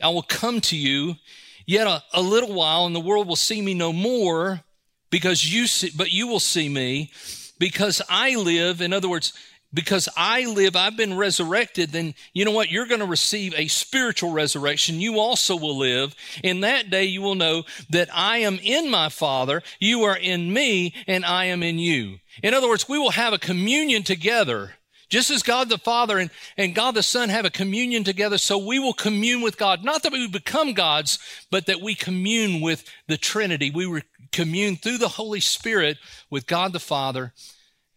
I 0.02 0.10
will 0.10 0.24
come 0.24 0.62
to 0.62 0.78
you. 0.78 1.16
Yet 1.66 1.88
a, 1.88 2.04
a 2.14 2.22
little 2.22 2.54
while, 2.54 2.86
and 2.86 2.96
the 2.96 3.00
world 3.00 3.28
will 3.28 3.36
see 3.36 3.62
me 3.62 3.74
no 3.74 3.94
more, 3.94 4.62
because 5.10 5.54
you 5.54 5.68
see, 5.68 5.92
but 5.96 6.12
you 6.12 6.28
will 6.28 6.40
see 6.40 6.70
me, 6.70 7.12
because 7.60 8.02
I 8.10 8.36
live. 8.36 8.82
In 8.82 8.94
other 8.94 9.10
words, 9.10 9.34
because 9.74 10.10
I 10.18 10.46
live, 10.46 10.76
I've 10.76 10.98
been 10.98 11.16
resurrected, 11.16 11.92
then 11.92 12.14
you 12.34 12.44
know 12.44 12.52
what? 12.52 12.70
You're 12.70 12.88
going 12.88 13.00
to 13.00 13.06
receive 13.06 13.54
a 13.56 13.68
spiritual 13.68 14.32
resurrection. 14.32 15.00
You 15.00 15.20
also 15.20 15.56
will 15.56 15.78
live. 15.78 16.14
In 16.44 16.60
that 16.62 16.90
day, 16.90 17.06
you 17.06 17.22
will 17.22 17.36
know 17.36 17.64
that 17.90 18.10
I 18.14 18.40
am 18.40 18.60
in 18.62 18.92
my 18.92 19.08
Father, 19.08 19.62
you 19.80 20.04
are 20.04 20.18
in 20.18 20.52
me, 20.52 20.94
and 21.08 21.24
I 21.24 21.46
am 21.46 21.64
in 21.64 21.80
you. 21.80 22.18
In 22.44 22.54
other 22.54 22.68
words, 22.68 22.90
we 22.90 23.00
will 23.00 23.12
have 23.12 23.34
a 23.34 23.38
communion 23.38 24.04
together. 24.04 24.76
Just 25.12 25.30
as 25.30 25.44
God 25.44 25.68
the 25.68 25.78
Father 25.78 26.18
and, 26.18 26.32
and 26.58 26.74
God 26.74 26.96
the 26.96 27.04
Son 27.04 27.28
have 27.28 27.44
a 27.44 27.50
communion 27.50 28.06
together, 28.06 28.38
so 28.38 28.58
we 28.58 28.80
will 28.80 28.94
commune 28.94 29.42
with 29.42 29.58
God. 29.58 29.84
Not 29.84 30.04
that 30.04 30.14
we 30.14 30.26
become 30.26 30.74
gods, 30.74 31.20
but 31.52 31.66
that 31.66 31.82
we 31.82 31.96
commune 31.96 32.62
with 32.62 32.86
the 33.08 33.18
Trinity. 33.18 33.70
We 33.70 33.86
re- 33.86 34.04
commune 34.32 34.78
through 34.78 35.00
the 35.00 35.10
Holy 35.10 35.42
Spirit 35.42 35.98
with 36.30 36.48
God 36.48 36.72
the 36.72 36.80
Father 36.80 37.34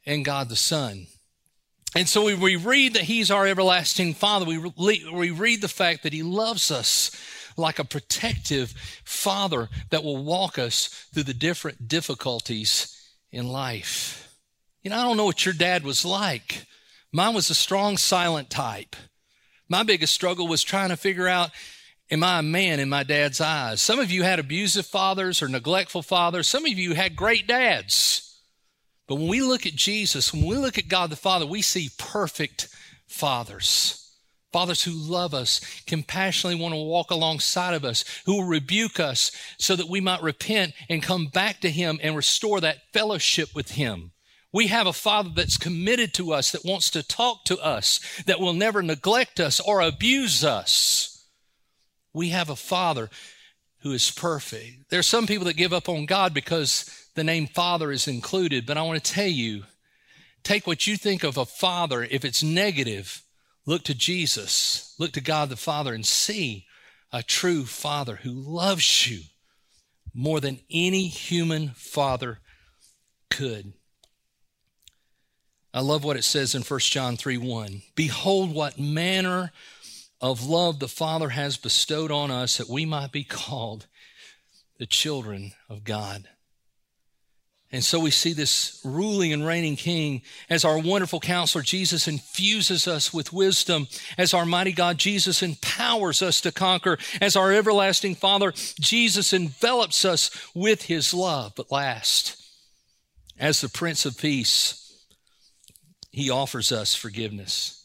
and 0.05 0.25
God 0.25 0.49
the 0.49 0.57
Son. 0.57 1.07
And 1.95 2.09
so 2.09 2.25
we, 2.25 2.35
we 2.35 2.57
read 2.57 2.95
that 2.95 3.05
He's 3.05 3.31
our 3.31 3.47
everlasting 3.47 4.15
Father. 4.15 4.45
We, 4.45 4.57
re- 4.57 5.09
we 5.13 5.31
read 5.31 5.61
the 5.61 5.69
fact 5.69 6.03
that 6.03 6.13
He 6.13 6.25
loves 6.25 6.73
us 6.73 7.13
like 7.57 7.79
a 7.79 7.85
protective 7.85 8.75
Father 9.05 9.69
that 9.91 10.03
will 10.03 10.25
walk 10.25 10.59
us 10.59 10.89
through 11.15 11.23
the 11.23 11.33
different 11.33 11.87
difficulties 11.87 13.01
in 13.31 13.47
life. 13.47 14.37
You 14.83 14.91
know, 14.91 14.99
I 14.99 15.05
don't 15.05 15.17
know 15.17 15.27
what 15.27 15.45
your 15.45 15.55
dad 15.55 15.85
was 15.85 16.05
like. 16.05 16.67
Mine 17.15 17.33
was 17.33 17.49
a 17.49 17.55
strong, 17.55 17.97
silent 17.97 18.51
type. 18.51 18.97
My 19.69 19.85
biggest 19.85 20.13
struggle 20.13 20.49
was 20.49 20.65
trying 20.65 20.89
to 20.89 20.97
figure 20.97 21.29
out 21.29 21.53
Am 22.11 22.25
I 22.25 22.41
a 22.41 22.43
man 22.43 22.81
in 22.81 22.89
my 22.89 23.05
dad's 23.05 23.41
eyes? 23.41 23.81
Some 23.81 24.01
of 24.01 24.11
you 24.11 24.25
had 24.25 24.41
abusive 24.41 24.85
fathers 24.85 25.41
or 25.41 25.49
neglectful 25.49 26.03
fathers. 26.03 26.49
Some 26.49 26.67
of 26.67 26.73
you 26.73 26.95
had 26.95 27.15
great 27.15 27.47
dads. 27.47 28.41
But 29.07 29.15
when 29.15 29.29
we 29.29 29.41
look 29.43 29.65
at 29.65 29.77
Jesus, 29.77 30.35
when 30.35 30.45
we 30.45 30.57
look 30.57 30.77
at 30.77 30.89
God 30.89 31.09
the 31.09 31.17
Father, 31.17 31.47
we 31.47 31.63
see 31.63 31.89
perfect 31.97 32.69
fathers. 33.07 34.13
Fathers 34.53 34.83
who 34.83 34.91
love 34.91 35.35
us, 35.35 35.61
compassionately 35.87 36.61
want 36.61 36.75
to 36.75 36.81
walk 36.81 37.13
alongside 37.13 37.75
of 37.75 37.85
us, 37.85 38.05
who 38.27 38.39
will 38.39 38.45
rebuke 38.45 38.99
us 38.99 39.31
so 39.57 39.77
that 39.77 39.89
we 39.89 40.01
might 40.01 40.23
repent 40.23 40.75
and 40.89 41.03
come 41.03 41.27
back 41.27 41.61
to 41.61 41.71
Him 41.71 42.01
and 42.03 42.17
restore 42.17 42.61
that 42.61 42.93
fellowship 42.93 43.55
with 43.55 43.73
Him. 43.73 44.11
We 44.55 44.69
have 44.69 44.87
a 44.87 44.93
Father 44.93 45.31
that's 45.35 45.59
committed 45.59 46.15
to 46.15 46.33
us, 46.33 46.53
that 46.53 46.65
wants 46.65 46.89
to 46.91 47.03
talk 47.03 47.45
to 47.47 47.59
us, 47.59 47.99
that 48.27 48.39
will 48.39 48.53
never 48.53 48.85
neglect 48.85 49.41
us 49.41 49.59
or 49.59 49.81
abuse 49.81 50.45
us. 50.45 51.27
We 52.13 52.29
have 52.29 52.49
a 52.49 52.55
Father 52.55 53.11
who 53.81 53.91
is 53.91 54.13
perfect. 54.13 54.91
There 54.91 55.01
are 55.01 55.03
some 55.03 55.27
people 55.27 55.47
that 55.47 55.57
give 55.57 55.73
up 55.73 55.89
on 55.89 56.07
God 56.07 56.33
because 56.33 57.09
the 57.17 57.25
name 57.25 57.49
Father 57.49 57.91
is 57.91 58.07
included, 58.07 58.65
but 58.65 58.79
I 58.79 58.83
want 58.83 59.03
to 59.03 59.13
tell 59.13 59.27
you 59.27 59.65
take 60.45 60.69
what 60.69 60.87
you 60.87 60.97
think 60.97 61.25
of 61.25 61.37
a 61.37 61.45
father, 61.45 62.05
if 62.05 62.25
it's 62.25 62.45
negative, 62.45 63.23
look 63.67 63.83
to 63.83 63.95
Jesus, 63.95 64.95
look 65.01 65.11
to 65.13 65.21
God 65.21 65.49
the 65.49 65.57
Father, 65.57 65.93
and 65.93 66.07
see 66.07 66.67
a 67.13 67.25
true 67.25 67.65
Father 67.65 68.21
who 68.23 68.31
loves 68.31 69.11
you 69.11 69.23
more 70.15 70.39
than 70.39 70.61
any 70.71 71.09
human 71.09 71.71
father 71.71 72.39
could. 73.31 73.73
I 75.75 75.81
love 75.81 76.05
what 76.05 76.17
it 76.17 76.23
says 76.23 76.55
in 76.55 76.63
1 76.63 76.81
John 76.81 77.17
3 77.17 77.37
1. 77.37 77.83
Behold, 77.97 78.55
what 78.55 78.79
manner 78.79 79.51
of 80.21 80.47
love 80.47 80.79
the 80.79 80.87
Father 80.87 81.31
has 81.31 81.57
bestowed 81.57 82.13
on 82.13 82.31
us 82.31 82.59
that 82.59 82.69
we 82.69 82.87
might 82.87 83.11
be 83.11 83.25
called 83.25 83.89
the 84.79 84.87
children 84.87 85.53
of 85.69 85.83
God. 85.83 86.29
And 87.73 87.83
so 87.83 87.99
we 87.99 88.13
see 88.13 88.33
this 88.33 88.81
ruling 88.85 89.33
and 89.33 89.45
reigning 89.45 89.75
king 89.75 90.23
as 90.49 90.65
our 90.65 90.79
wonderful 90.79 91.19
counselor. 91.19 91.63
Jesus 91.63 92.07
infuses 92.07 92.87
us 92.87 93.13
with 93.13 93.33
wisdom. 93.33 93.89
As 94.17 94.33
our 94.33 94.47
mighty 94.47 94.71
God, 94.71 94.97
Jesus 94.97 95.43
empowers 95.43 96.23
us 96.23 96.41
to 96.43 96.53
conquer. 96.53 96.99
As 97.21 97.35
our 97.35 97.53
everlasting 97.53 98.15
Father, 98.15 98.53
Jesus 98.79 99.33
envelops 99.33 100.05
us 100.05 100.31
with 100.55 100.83
his 100.83 101.13
love. 101.13 101.55
But 101.57 101.73
last, 101.73 102.41
as 103.41 103.61
the 103.61 103.69
Prince 103.69 104.07
of 104.07 104.17
Peace, 104.17 104.84
he 106.15 106.31
offers 106.31 106.73
us 106.73 106.95
forgiveness. 106.95 107.85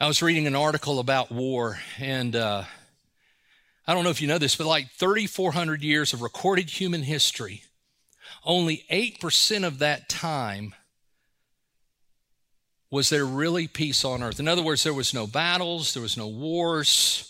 I 0.00 0.06
was 0.06 0.22
reading 0.22 0.46
an 0.46 0.54
article 0.54 0.98
about 1.00 1.32
war, 1.32 1.78
and 1.98 2.34
uh, 2.36 2.64
I 3.86 3.94
don't 3.94 4.04
know 4.04 4.10
if 4.10 4.20
you 4.20 4.28
know 4.28 4.38
this, 4.38 4.56
but 4.56 4.66
like 4.66 4.90
3,400 4.92 5.82
years 5.82 6.12
of 6.12 6.22
recorded 6.22 6.70
human 6.70 7.02
history 7.02 7.62
only 8.44 8.84
8% 8.90 9.66
of 9.66 9.78
that 9.78 10.08
time 10.08 10.74
was 12.90 13.10
there 13.10 13.24
really 13.24 13.68
peace 13.68 14.04
on 14.04 14.22
earth. 14.22 14.40
In 14.40 14.48
other 14.48 14.62
words, 14.62 14.82
there 14.82 14.94
was 14.94 15.12
no 15.12 15.26
battles, 15.26 15.92
there 15.92 16.02
was 16.02 16.16
no 16.16 16.28
wars. 16.28 17.24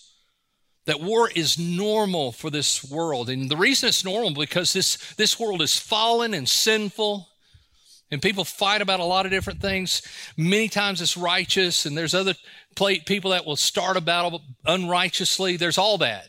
That 0.86 1.00
war 1.00 1.28
is 1.28 1.58
normal 1.58 2.32
for 2.32 2.50
this 2.50 2.88
world. 2.88 3.28
And 3.28 3.50
the 3.50 3.56
reason 3.56 3.88
it's 3.88 4.04
normal 4.04 4.30
because 4.32 4.72
this, 4.72 4.96
this 5.14 5.38
world 5.38 5.60
is 5.60 5.78
fallen 5.78 6.32
and 6.32 6.48
sinful. 6.48 7.28
And 8.10 8.22
people 8.22 8.44
fight 8.44 8.80
about 8.80 9.00
a 9.00 9.04
lot 9.04 9.26
of 9.26 9.32
different 9.32 9.60
things. 9.60 10.02
Many 10.36 10.68
times 10.68 11.02
it's 11.02 11.16
righteous, 11.16 11.84
and 11.84 11.96
there's 11.96 12.14
other 12.14 12.34
people 12.74 13.32
that 13.32 13.44
will 13.44 13.56
start 13.56 13.96
a 13.96 14.00
battle 14.00 14.42
unrighteously. 14.64 15.56
There's 15.56 15.78
all 15.78 15.98
that. 15.98 16.28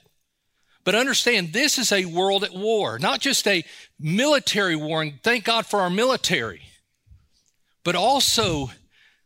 But 0.83 0.95
understand, 0.95 1.53
this 1.53 1.77
is 1.77 1.91
a 1.91 2.05
world 2.05 2.43
at 2.43 2.53
war, 2.53 2.99
not 2.99 3.21
just 3.21 3.47
a 3.47 3.63
military 3.99 4.75
war, 4.75 5.01
and 5.01 5.21
thank 5.23 5.45
God 5.45 5.65
for 5.65 5.79
our 5.79 5.89
military, 5.89 6.63
but 7.83 7.95
also 7.95 8.71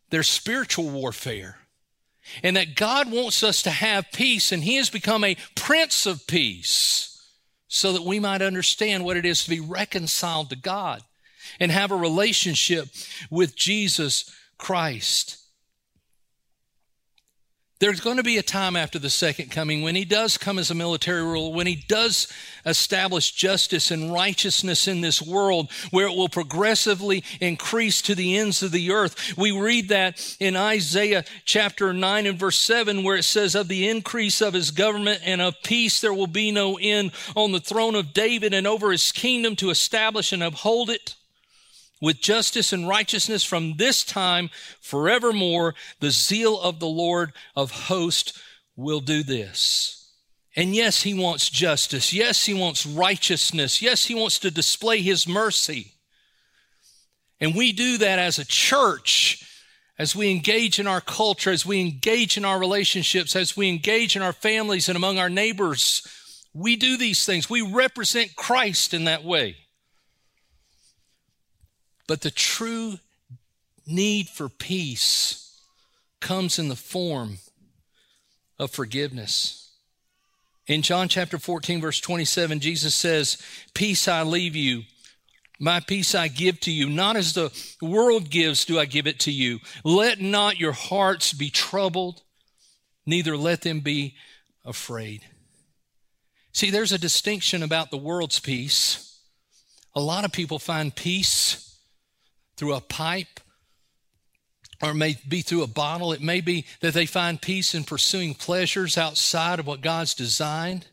there's 0.10 0.30
spiritual 0.30 0.90
warfare. 0.90 1.58
And 2.42 2.56
that 2.56 2.76
God 2.76 3.12
wants 3.12 3.44
us 3.44 3.62
to 3.64 3.70
have 3.70 4.12
peace, 4.14 4.52
and 4.52 4.64
He 4.64 4.76
has 4.76 4.90
become 4.90 5.24
a 5.24 5.38
Prince 5.56 6.06
of 6.06 6.26
Peace 6.26 7.22
so 7.68 7.92
that 7.92 8.04
we 8.04 8.20
might 8.20 8.42
understand 8.42 9.04
what 9.04 9.18
it 9.18 9.26
is 9.26 9.44
to 9.44 9.50
be 9.50 9.60
reconciled 9.60 10.50
to 10.50 10.56
God 10.56 11.02
and 11.60 11.72
have 11.72 11.92
a 11.92 11.96
relationship 11.96 12.90
with 13.30 13.56
Jesus 13.56 14.32
Christ. 14.58 15.44
There's 17.84 18.00
going 18.00 18.16
to 18.16 18.24
be 18.24 18.38
a 18.38 18.44
time 18.44 18.78
after 18.78 18.98
the 18.98 19.10
second 19.10 19.52
coming 19.52 19.82
when 19.82 19.94
he 19.94 20.06
does 20.06 20.38
come 20.38 20.58
as 20.58 20.72
a 20.72 20.74
military 20.74 21.22
ruler, 21.22 21.54
when 21.54 21.68
he 21.68 21.84
does 21.90 22.32
establish 22.66 23.34
justice 23.34 23.92
and 23.92 24.14
righteousness 24.14 24.88
in 24.88 25.02
this 25.02 25.22
world, 25.22 25.70
where 25.92 26.08
it 26.08 26.16
will 26.16 26.30
progressively 26.30 27.26
increase 27.42 28.02
to 28.04 28.16
the 28.16 28.38
ends 28.38 28.64
of 28.64 28.72
the 28.72 28.92
earth. 28.92 29.38
We 29.38 29.52
read 29.52 29.90
that 29.90 30.38
in 30.40 30.56
Isaiah 30.56 31.26
chapter 31.44 31.92
9 31.92 32.26
and 32.26 32.40
verse 32.40 32.60
7, 32.60 33.04
where 33.04 33.18
it 33.18 33.24
says, 33.24 33.54
Of 33.54 33.68
the 33.68 33.90
increase 33.90 34.42
of 34.42 34.54
his 34.54 34.72
government 34.72 35.20
and 35.26 35.42
of 35.42 35.62
peace 35.62 36.00
there 36.00 36.14
will 36.14 36.28
be 36.28 36.54
no 36.54 36.78
end 36.80 37.12
on 37.36 37.52
the 37.52 37.60
throne 37.60 37.96
of 37.96 38.14
David 38.14 38.54
and 38.54 38.66
over 38.66 38.94
his 38.94 39.12
kingdom 39.12 39.58
to 39.58 39.72
establish 39.72 40.32
and 40.32 40.42
uphold 40.42 40.90
it 40.90 41.16
with 42.04 42.20
justice 42.20 42.74
and 42.74 42.86
righteousness 42.86 43.46
from 43.46 43.78
this 43.78 44.04
time 44.04 44.50
forevermore. 44.82 45.74
The 46.02 46.12
zeal 46.12 46.60
of 46.60 46.82
the 46.82 46.86
Lord 46.86 47.32
of 47.56 47.72
hosts 47.72 48.38
will 48.76 49.00
do 49.00 49.24
this. 49.24 50.12
And 50.54 50.76
yes, 50.76 51.04
he 51.04 51.14
wants 51.14 51.50
justice. 51.50 52.12
Yes, 52.12 52.46
he 52.46 52.54
wants 52.54 52.86
righteousness. 52.86 53.82
Yes, 53.82 54.04
he 54.04 54.16
wants 54.16 54.38
to 54.40 54.52
display 54.52 55.02
his 55.02 55.26
mercy. 55.26 55.94
And 57.40 57.56
we 57.56 57.72
do 57.72 57.98
that 58.00 58.20
as 58.20 58.38
a 58.38 58.46
church, 58.46 59.42
as 59.98 60.14
we 60.14 60.30
engage 60.30 60.80
in 60.80 60.88
our 60.88 61.02
culture, 61.02 61.52
as 61.52 61.66
we 61.66 61.80
engage 61.80 62.36
in 62.36 62.44
our 62.44 62.60
relationships, 62.60 63.34
as 63.34 63.56
we 63.56 63.70
engage 63.70 64.18
in 64.18 64.22
our 64.22 64.34
families 64.34 64.90
and 64.90 64.98
among 64.98 65.20
our 65.20 65.30
neighbors. 65.30 66.06
We 66.54 66.76
do 66.76 66.98
these 66.98 67.26
things. 67.26 67.50
We 67.50 67.62
represent 67.62 68.36
Christ 68.36 68.94
in 68.94 69.06
that 69.06 69.24
way. 69.24 69.56
But 72.08 72.22
the 72.22 72.32
true 72.32 73.00
need 73.86 74.30
for 74.30 74.50
peace 74.50 75.62
comes 76.20 76.60
in 76.60 76.70
the 76.70 76.76
form 76.76 77.38
of 78.60 78.72
forgiveness. 78.72 79.72
In 80.68 80.82
John 80.82 81.10
chapter 81.10 81.38
14, 81.38 81.82
verse 81.82 82.00
27, 82.00 82.60
Jesus 82.60 82.96
says, 82.96 83.38
Peace 83.74 84.08
I 84.08 84.24
leave 84.24 84.56
you, 84.56 84.84
my 85.60 85.82
peace 85.82 86.16
I 86.16 86.30
give 86.30 86.60
to 86.62 86.72
you. 86.72 86.90
Not 86.90 87.18
as 87.18 87.34
the 87.34 87.52
world 87.82 88.30
gives, 88.30 88.66
do 88.66 88.80
I 88.80 88.86
give 88.86 89.06
it 89.06 89.20
to 89.22 89.32
you. 89.32 89.60
Let 89.84 90.22
not 90.22 90.60
your 90.60 90.72
hearts 90.72 91.34
be 91.34 91.50
troubled, 91.50 92.22
neither 93.06 93.36
let 93.36 93.62
them 93.62 93.82
be 93.82 94.16
afraid. 94.66 95.22
See, 96.54 96.70
there's 96.70 96.92
a 96.92 96.98
distinction 96.98 97.64
about 97.64 97.92
the 97.92 97.98
world's 97.98 98.40
peace. 98.40 99.20
A 99.96 100.02
lot 100.02 100.24
of 100.24 100.32
people 100.32 100.60
find 100.60 100.96
peace 100.96 101.73
through 102.58 102.74
a 102.74 102.82
pipe, 102.82 103.40
or 104.82 104.94
may 104.94 105.18
be 105.28 105.42
through 105.42 105.64
a 105.64 105.68
bottle. 105.68 106.12
It 106.12 106.22
may 106.22 106.42
be 106.42 106.66
that 106.82 106.94
they 106.94 107.06
find 107.06 107.42
peace 107.42 107.74
in 107.74 107.84
pursuing 107.84 108.34
pleasures 108.34 108.98
outside 108.98 109.60
of 109.60 109.68
what 109.68 109.82
God's 109.82 110.14
designed. 110.14 110.88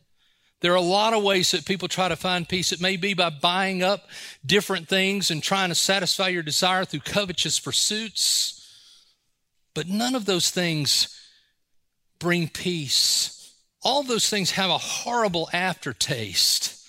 There 0.61 0.71
are 0.71 0.75
a 0.75 0.81
lot 0.81 1.13
of 1.13 1.23
ways 1.23 1.51
that 1.51 1.65
people 1.65 1.87
try 1.87 2.07
to 2.07 2.15
find 2.15 2.47
peace. 2.47 2.71
It 2.71 2.79
may 2.79 2.95
be 2.95 3.13
by 3.13 3.31
buying 3.31 3.81
up 3.81 4.07
different 4.45 4.87
things 4.87 5.31
and 5.31 5.41
trying 5.41 5.69
to 5.69 5.75
satisfy 5.75 6.29
your 6.29 6.43
desire 6.43 6.85
through 6.85 6.99
covetous 7.01 7.59
pursuits. 7.59 8.57
But 9.73 9.87
none 9.87 10.15
of 10.15 10.25
those 10.25 10.51
things 10.51 11.19
bring 12.19 12.47
peace. 12.47 13.53
All 13.83 14.03
those 14.03 14.29
things 14.29 14.51
have 14.51 14.69
a 14.69 14.77
horrible 14.77 15.49
aftertaste. 15.51 16.80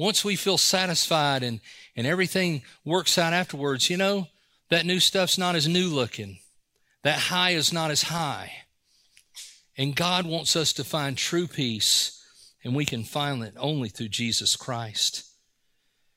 Once 0.00 0.24
we 0.24 0.34
feel 0.34 0.56
satisfied 0.56 1.42
and, 1.42 1.60
and 1.94 2.06
everything 2.06 2.62
works 2.86 3.18
out 3.18 3.34
afterwards, 3.34 3.90
you 3.90 3.98
know, 3.98 4.26
that 4.70 4.86
new 4.86 4.98
stuff's 4.98 5.36
not 5.36 5.54
as 5.54 5.68
new 5.68 5.88
looking. 5.88 6.38
That 7.02 7.18
high 7.18 7.50
is 7.50 7.70
not 7.70 7.90
as 7.90 8.04
high. 8.04 8.50
And 9.76 9.94
God 9.94 10.24
wants 10.24 10.56
us 10.56 10.72
to 10.72 10.84
find 10.84 11.18
true 11.18 11.46
peace, 11.46 12.24
and 12.64 12.74
we 12.74 12.86
can 12.86 13.04
find 13.04 13.42
it 13.42 13.52
only 13.58 13.90
through 13.90 14.08
Jesus 14.08 14.56
Christ. 14.56 15.26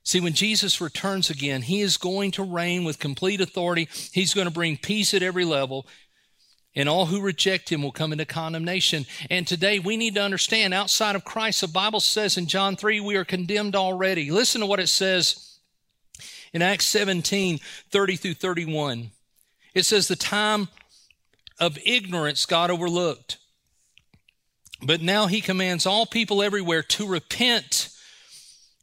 See, 0.06 0.22
when 0.22 0.32
Jesus 0.32 0.80
returns 0.80 1.30
again, 1.30 1.64
he 1.64 1.82
is 1.82 1.98
going 1.98 2.32
to 2.32 2.44
reign 2.44 2.86
with 2.86 3.00
complete 3.00 3.42
authority. 3.42 3.90
He's 4.14 4.34
going 4.34 4.48
to 4.48 4.54
bring 4.54 4.78
peace 4.78 5.14
at 5.14 5.24
every 5.24 5.44
level, 5.44 5.88
and 6.76 6.90
all 6.90 7.06
who 7.06 7.22
reject 7.22 7.72
him 7.72 7.84
will 7.84 7.92
come 7.92 8.12
into 8.12 8.26
condemnation. 8.26 9.06
And 9.30 9.48
today 9.48 9.80
we 9.80 9.98
need 9.98 10.16
to 10.16 10.22
understand 10.22 10.74
outside 10.74 11.16
of 11.16 11.24
Christ, 11.24 11.62
the 11.62 11.68
Bible 11.68 12.00
says 12.00 12.38
in 12.38 12.48
John 12.48 12.76
3, 12.76 13.00
we 13.00 13.16
are 13.16 13.26
condemned 13.26 13.76
already. 13.76 14.32
Listen 14.32 14.62
to 14.62 14.68
what 14.68 14.80
it 14.80 14.88
says 14.88 15.58
in 16.54 16.62
Acts 16.62 16.88
17 16.88 17.60
30 17.92 18.16
through 18.16 18.34
31. 18.36 19.12
It 19.74 19.86
says, 19.86 20.08
The 20.08 20.16
time 20.16 20.68
of 21.60 21.78
ignorance 21.86 22.46
God 22.46 22.72
overlooked. 22.72 23.38
But 24.82 25.02
now 25.02 25.28
he 25.28 25.42
commands 25.42 25.86
all 25.86 26.06
people 26.06 26.44
everywhere 26.44 26.84
to 26.84 27.08
repent 27.08 27.90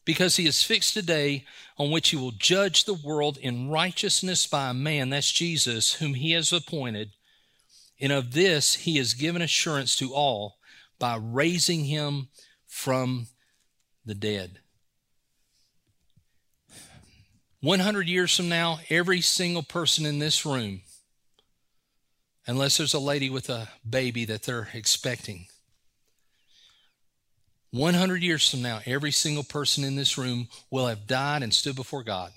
because 0.05 0.37
he 0.37 0.47
has 0.47 0.63
fixed 0.63 0.97
a 0.97 1.03
day 1.03 1.45
on 1.77 1.91
which 1.91 2.11
he 2.11 2.17
will 2.17 2.33
judge 2.33 2.85
the 2.85 2.95
world 2.95 3.37
in 3.39 3.69
righteousness 3.69 4.47
by 4.47 4.71
a 4.71 4.75
man, 4.75 5.11
that's 5.11 5.31
Jesus, 5.31 5.95
whom 5.95 6.15
he 6.15 6.33
has 6.33 6.53
appointed. 6.53 7.11
And 8.01 8.13
of 8.13 8.33
this 8.33 8.75
he 8.75 8.97
has 8.97 9.15
given 9.15 9.43
assurance 9.43 9.97
to 9.97 10.15
all 10.15 10.57
by 10.99 11.17
raising 11.17 11.85
him 11.85 12.29
from 12.67 13.27
the 14.05 14.15
dead. 14.15 14.59
100 17.63 18.09
years 18.09 18.35
from 18.35 18.49
now, 18.49 18.81
every 18.89 19.21
single 19.21 19.63
person 19.63 20.07
in 20.07 20.19
this 20.19 20.47
room, 20.47 20.81
unless 22.47 22.79
there's 22.79 22.95
a 22.95 22.99
lady 22.99 23.29
with 23.29 23.51
a 23.51 23.69
baby 23.89 24.25
that 24.25 24.45
they're 24.45 24.69
expecting, 24.73 25.47
100 27.73 28.23
years 28.23 28.49
from 28.49 28.63
now, 28.63 28.81
every 28.87 29.13
single 29.13 29.45
person 29.45 29.85
in 29.85 29.95
this 29.95 30.17
room 30.17 30.49
will 30.71 30.87
have 30.87 31.07
died 31.07 31.43
and 31.43 31.53
stood 31.55 31.77
before 31.77 32.03
God. 32.03 32.33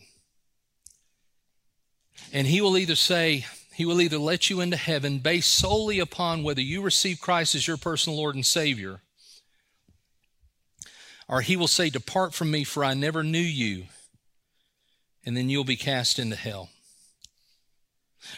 And 2.31 2.45
He 2.45 2.61
will 2.61 2.77
either 2.77 2.95
say, 2.95 3.45
He 3.73 3.85
will 3.85 4.01
either 4.01 4.17
let 4.17 4.49
you 4.49 4.61
into 4.61 4.77
heaven 4.77 5.19
based 5.19 5.51
solely 5.53 5.99
upon 5.99 6.43
whether 6.43 6.61
you 6.61 6.81
receive 6.81 7.19
Christ 7.19 7.55
as 7.55 7.67
your 7.67 7.77
personal 7.77 8.17
Lord 8.17 8.35
and 8.35 8.45
Savior, 8.45 9.01
or 11.27 11.41
He 11.41 11.55
will 11.55 11.67
say, 11.67 11.89
Depart 11.89 12.33
from 12.33 12.51
me, 12.51 12.63
for 12.63 12.83
I 12.83 12.93
never 12.93 13.23
knew 13.23 13.39
you 13.39 13.85
and 15.25 15.37
then 15.37 15.49
you'll 15.49 15.63
be 15.63 15.75
cast 15.75 16.19
into 16.19 16.35
hell. 16.35 16.69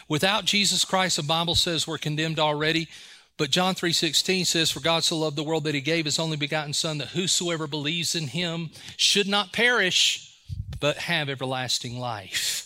Without 0.08 0.44
Jesus 0.44 0.84
Christ, 0.84 1.16
the 1.16 1.22
Bible 1.22 1.54
says 1.54 1.86
we're 1.86 1.98
condemned 1.98 2.38
already. 2.38 2.88
But 3.36 3.50
John 3.50 3.74
3:16 3.74 4.46
says 4.46 4.70
for 4.70 4.80
God 4.80 5.04
so 5.04 5.18
loved 5.18 5.36
the 5.36 5.44
world 5.44 5.64
that 5.64 5.74
he 5.74 5.80
gave 5.80 6.06
his 6.06 6.18
only 6.18 6.36
begotten 6.36 6.72
son 6.72 6.98
that 6.98 7.08
whosoever 7.08 7.66
believes 7.66 8.14
in 8.14 8.28
him 8.28 8.70
should 8.96 9.28
not 9.28 9.52
perish 9.52 10.32
but 10.80 10.96
have 10.98 11.28
everlasting 11.28 11.98
life. 11.98 12.65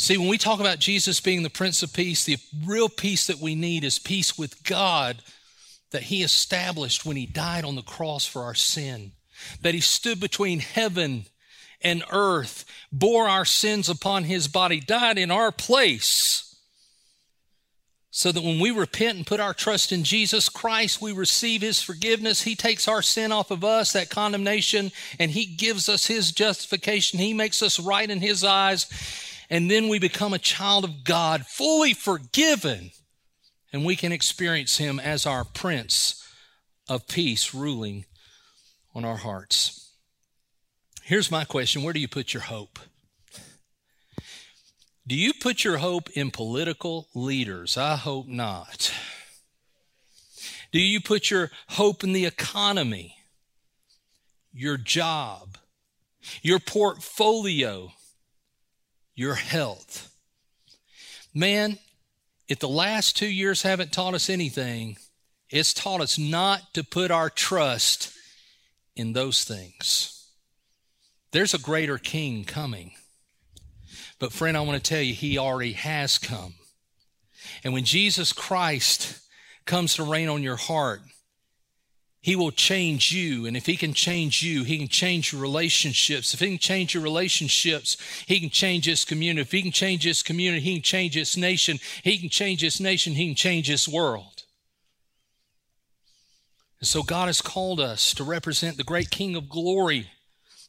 See, 0.00 0.16
when 0.16 0.28
we 0.28 0.38
talk 0.38 0.60
about 0.60 0.78
Jesus 0.78 1.20
being 1.20 1.42
the 1.42 1.50
prince 1.50 1.82
of 1.82 1.92
peace, 1.92 2.24
the 2.24 2.38
real 2.64 2.88
peace 2.88 3.26
that 3.26 3.40
we 3.40 3.56
need 3.56 3.82
is 3.82 3.98
peace 3.98 4.38
with 4.38 4.62
God 4.62 5.18
that 5.90 6.04
he 6.04 6.22
established 6.22 7.04
when 7.04 7.16
he 7.16 7.26
died 7.26 7.64
on 7.64 7.74
the 7.74 7.82
cross 7.82 8.24
for 8.24 8.42
our 8.42 8.54
sin. 8.54 9.12
That 9.62 9.74
he 9.74 9.80
stood 9.80 10.20
between 10.20 10.60
heaven 10.60 11.26
and 11.80 12.04
earth, 12.12 12.64
bore 12.92 13.28
our 13.28 13.44
sins 13.44 13.88
upon 13.88 14.24
his 14.24 14.46
body, 14.46 14.80
died 14.80 15.18
in 15.18 15.32
our 15.32 15.50
place. 15.50 16.44
So 18.10 18.30
that 18.30 18.42
when 18.42 18.60
we 18.60 18.70
repent 18.70 19.16
and 19.16 19.26
put 19.26 19.40
our 19.40 19.54
trust 19.54 19.90
in 19.92 20.04
Jesus 20.04 20.48
Christ, 20.48 21.02
we 21.02 21.12
receive 21.12 21.60
his 21.62 21.82
forgiveness. 21.82 22.42
He 22.42 22.54
takes 22.54 22.86
our 22.86 23.02
sin 23.02 23.32
off 23.32 23.50
of 23.50 23.64
us, 23.64 23.92
that 23.92 24.10
condemnation, 24.10 24.92
and 25.18 25.32
he 25.32 25.44
gives 25.44 25.88
us 25.88 26.06
his 26.06 26.32
justification. 26.32 27.18
He 27.18 27.34
makes 27.34 27.62
us 27.62 27.80
right 27.80 28.08
in 28.08 28.20
his 28.20 28.44
eyes. 28.44 28.86
And 29.50 29.70
then 29.70 29.88
we 29.88 29.98
become 29.98 30.34
a 30.34 30.38
child 30.38 30.84
of 30.84 31.04
God, 31.04 31.46
fully 31.46 31.94
forgiven. 31.94 32.90
And 33.72 33.84
we 33.84 33.96
can 33.96 34.12
experience 34.12 34.78
him 34.78 34.98
as 34.98 35.26
our 35.26 35.44
Prince 35.44 36.26
of 36.88 37.06
Peace 37.06 37.54
ruling 37.54 38.04
on 38.94 39.04
our 39.04 39.16
hearts. 39.16 39.92
Here's 41.02 41.30
my 41.30 41.44
question 41.44 41.82
Where 41.82 41.92
do 41.92 42.00
you 42.00 42.08
put 42.08 42.34
your 42.34 42.42
hope? 42.44 42.78
Do 45.06 45.16
you 45.16 45.32
put 45.32 45.64
your 45.64 45.78
hope 45.78 46.10
in 46.10 46.30
political 46.30 47.08
leaders? 47.14 47.78
I 47.78 47.96
hope 47.96 48.26
not. 48.26 48.92
Do 50.70 50.78
you 50.78 51.00
put 51.00 51.30
your 51.30 51.50
hope 51.70 52.04
in 52.04 52.12
the 52.12 52.26
economy, 52.26 53.16
your 54.52 54.76
job, 54.76 55.56
your 56.42 56.58
portfolio, 56.58 57.92
your 59.18 59.34
health? 59.34 60.14
Man, 61.34 61.76
if 62.48 62.60
the 62.60 62.68
last 62.68 63.16
two 63.16 63.26
years 63.26 63.62
haven't 63.62 63.92
taught 63.92 64.14
us 64.14 64.30
anything, 64.30 64.96
it's 65.50 65.74
taught 65.74 66.00
us 66.00 66.18
not 66.18 66.72
to 66.74 66.84
put 66.84 67.10
our 67.10 67.28
trust 67.28 68.12
in 68.94 69.14
those 69.14 69.42
things. 69.42 70.30
There's 71.32 71.52
a 71.52 71.58
greater 71.58 71.98
king 71.98 72.44
coming. 72.44 72.92
But, 74.20 74.32
friend, 74.32 74.56
I 74.56 74.60
want 74.60 74.82
to 74.82 74.88
tell 74.88 75.02
you, 75.02 75.14
he 75.14 75.36
already 75.36 75.72
has 75.72 76.18
come. 76.18 76.54
And 77.64 77.72
when 77.72 77.84
Jesus 77.84 78.32
Christ 78.32 79.18
comes 79.64 79.94
to 79.94 80.04
reign 80.04 80.28
on 80.28 80.44
your 80.44 80.56
heart, 80.56 81.00
he 82.20 82.34
will 82.34 82.50
change 82.50 83.12
you. 83.12 83.46
And 83.46 83.56
if 83.56 83.66
He 83.66 83.76
can 83.76 83.94
change 83.94 84.42
you, 84.42 84.64
He 84.64 84.78
can 84.78 84.88
change 84.88 85.32
your 85.32 85.40
relationships. 85.40 86.34
If 86.34 86.40
He 86.40 86.48
can 86.48 86.58
change 86.58 86.94
your 86.94 87.02
relationships, 87.02 87.96
He 88.26 88.40
can 88.40 88.50
change 88.50 88.86
His 88.86 89.04
community. 89.04 89.42
If 89.42 89.52
He 89.52 89.62
can 89.62 89.72
change 89.72 90.04
His 90.04 90.22
community, 90.22 90.62
He 90.62 90.74
can 90.74 90.82
change 90.82 91.14
His 91.14 91.36
nation. 91.36 91.78
He 92.02 92.18
can 92.18 92.28
change 92.28 92.60
His 92.60 92.80
nation. 92.80 93.14
He 93.14 93.26
can 93.26 93.36
change 93.36 93.68
His 93.68 93.88
world. 93.88 94.42
And 96.80 96.88
so 96.88 97.02
God 97.02 97.26
has 97.26 97.40
called 97.40 97.80
us 97.80 98.12
to 98.14 98.24
represent 98.24 98.76
the 98.76 98.84
great 98.84 99.10
King 99.10 99.36
of 99.36 99.48
glory, 99.48 100.10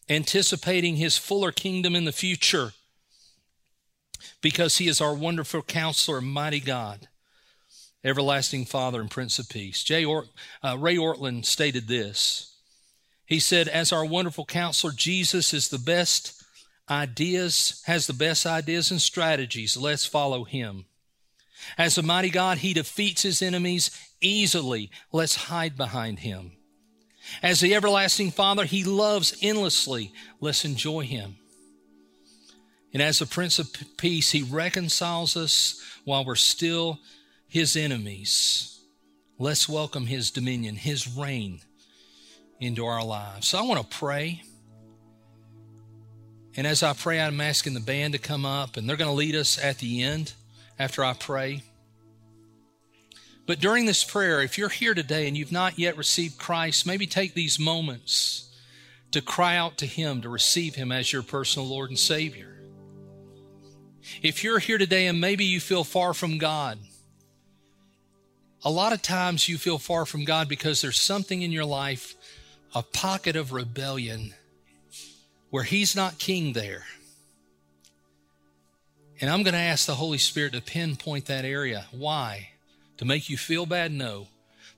anticipating 0.07 0.97
His 0.97 1.17
fuller 1.17 1.51
kingdom 1.51 1.95
in 1.95 2.05
the 2.05 2.12
future 2.12 2.73
because 4.41 4.77
He 4.77 4.88
is 4.88 5.01
our 5.01 5.15
wonderful 5.15 5.63
counselor, 5.63 6.21
mighty 6.21 6.59
God 6.59 7.07
everlasting 8.03 8.65
Father 8.65 9.01
and 9.01 9.12
Prince 9.12 9.39
of 9.39 9.49
Peace. 9.49 9.89
Or, 9.91 10.25
uh, 10.63 10.77
Ray 10.77 10.97
Ortlund 10.97 11.45
stated 11.45 11.88
this. 11.88 12.55
He 13.25 13.39
said, 13.39 13.67
As 13.67 13.91
our 13.91 14.05
wonderful 14.05 14.45
counselor, 14.45 14.93
Jesus 14.93 15.53
is 15.53 15.69
the 15.69 15.79
best 15.79 16.43
ideas, 16.89 17.83
has 17.85 18.07
the 18.07 18.13
best 18.13 18.45
ideas 18.45 18.91
and 18.91 19.01
strategies. 19.01 19.77
Let's 19.77 20.05
follow 20.05 20.43
him. 20.43 20.85
As 21.77 21.97
a 21.97 22.03
mighty 22.03 22.29
God, 22.29 22.59
he 22.59 22.73
defeats 22.73 23.21
his 23.21 23.41
enemies 23.41 23.91
easily. 24.21 24.89
Let's 25.12 25.35
hide 25.35 25.77
behind 25.77 26.19
him. 26.19 26.53
As 27.43 27.59
the 27.59 27.75
everlasting 27.75 28.31
Father, 28.31 28.65
he 28.65 28.83
loves 28.83 29.38
endlessly. 29.41 30.12
Let's 30.39 30.65
enjoy 30.65 31.01
him. 31.01 31.38
And 32.93 33.03
as 33.03 33.19
the 33.19 33.25
Prince 33.25 33.59
of 33.59 33.71
Peace, 33.97 34.31
he 34.31 34.41
reconciles 34.41 35.38
us 35.38 35.79
while 36.05 36.25
we're 36.25 36.35
still 36.35 36.99
his 37.49 37.75
enemies. 37.75 38.79
Let's 39.38 39.67
welcome 39.67 40.05
his 40.05 40.31
dominion, 40.31 40.75
his 40.75 41.07
reign 41.07 41.62
into 42.59 42.85
our 42.85 43.03
lives. 43.03 43.47
So 43.47 43.57
I 43.57 43.63
want 43.63 43.81
to 43.81 43.97
pray. 43.97 44.43
And 46.55 46.67
as 46.67 46.83
I 46.83 46.93
pray, 46.93 47.19
I'm 47.19 47.41
asking 47.41 47.73
the 47.73 47.79
band 47.79 48.13
to 48.13 48.19
come 48.19 48.45
up, 48.45 48.77
and 48.77 48.88
they're 48.88 48.97
going 48.97 49.09
to 49.09 49.15
lead 49.15 49.35
us 49.35 49.62
at 49.62 49.79
the 49.79 50.03
end 50.03 50.33
after 50.77 51.03
I 51.03 51.13
pray. 51.13 51.63
But 53.45 53.59
during 53.59 53.85
this 53.85 54.03
prayer, 54.03 54.41
if 54.41 54.57
you're 54.57 54.69
here 54.69 54.93
today 54.93 55.27
and 55.27 55.35
you've 55.35 55.51
not 55.51 55.79
yet 55.79 55.97
received 55.97 56.38
Christ, 56.38 56.85
maybe 56.85 57.07
take 57.07 57.33
these 57.33 57.57
moments 57.57 58.53
to 59.12 59.21
cry 59.21 59.55
out 59.55 59.77
to 59.79 59.88
Him 59.88 60.21
to 60.21 60.29
receive 60.29 60.75
Him 60.75 60.91
as 60.91 61.12
your 61.12 61.23
personal 61.23 61.67
Lord 61.67 61.89
and 61.89 61.97
Savior. 61.97 62.62
If 64.21 64.43
you're 64.43 64.59
here 64.59 64.77
today 64.77 65.07
and 65.07 65.19
maybe 65.19 65.45
you 65.45 65.59
feel 65.59 65.83
far 65.83 66.13
from 66.13 66.38
God, 66.38 66.77
a 68.63 68.69
lot 68.69 68.93
of 68.93 69.02
times 69.02 69.48
you 69.48 69.58
feel 69.58 69.78
far 69.78 70.06
from 70.06 70.26
God 70.26 70.50
because 70.50 70.82
there's 70.82 71.00
something 71.00 71.41
in 71.41 71.52
your 71.52 71.65
life, 71.65 72.15
a 72.76 72.84
pocket 72.84 73.36
of 73.36 73.54
rebellion, 73.54 74.34
where 75.50 75.63
He's 75.63 75.95
not 75.95 76.19
king 76.19 76.54
there. 76.54 76.86
And 79.22 79.30
I'm 79.30 79.43
going 79.43 79.54
to 79.54 79.60
ask 79.60 79.86
the 79.86 79.95
Holy 79.95 80.17
Spirit 80.17 80.54
to 80.54 80.62
pinpoint 80.62 81.26
that 81.26 81.45
area. 81.45 81.86
Why? 81.91 82.50
To 82.98 83.06
make 83.06 83.30
you 83.30 83.38
feel 83.38 83.65
bad? 83.65 83.91
No. 83.91 84.28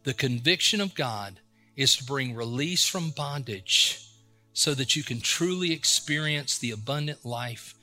The 0.04 0.14
conviction 0.14 0.82
of 0.82 0.96
God 0.96 1.40
is 1.76 1.96
to 1.98 2.04
bring 2.04 2.34
release 2.34 2.88
from 2.88 3.12
bondage 3.12 4.08
so 4.54 4.74
that 4.74 4.96
you 4.96 5.04
can 5.04 5.22
truly 5.22 5.72
experience 5.72 6.58
the 6.58 6.72
abundant 6.72 7.24
life 7.24 7.76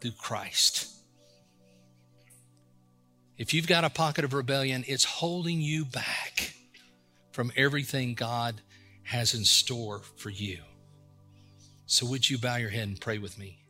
through 0.00 0.12
Christ. 0.12 0.93
If 3.36 3.52
you've 3.52 3.66
got 3.66 3.84
a 3.84 3.90
pocket 3.90 4.24
of 4.24 4.32
rebellion, 4.32 4.84
it's 4.86 5.04
holding 5.04 5.60
you 5.60 5.84
back 5.84 6.54
from 7.32 7.50
everything 7.56 8.14
God 8.14 8.60
has 9.02 9.34
in 9.34 9.44
store 9.44 10.02
for 10.16 10.30
you. 10.30 10.58
So, 11.86 12.06
would 12.06 12.30
you 12.30 12.38
bow 12.38 12.56
your 12.56 12.70
head 12.70 12.88
and 12.88 13.00
pray 13.00 13.18
with 13.18 13.38
me? 13.38 13.63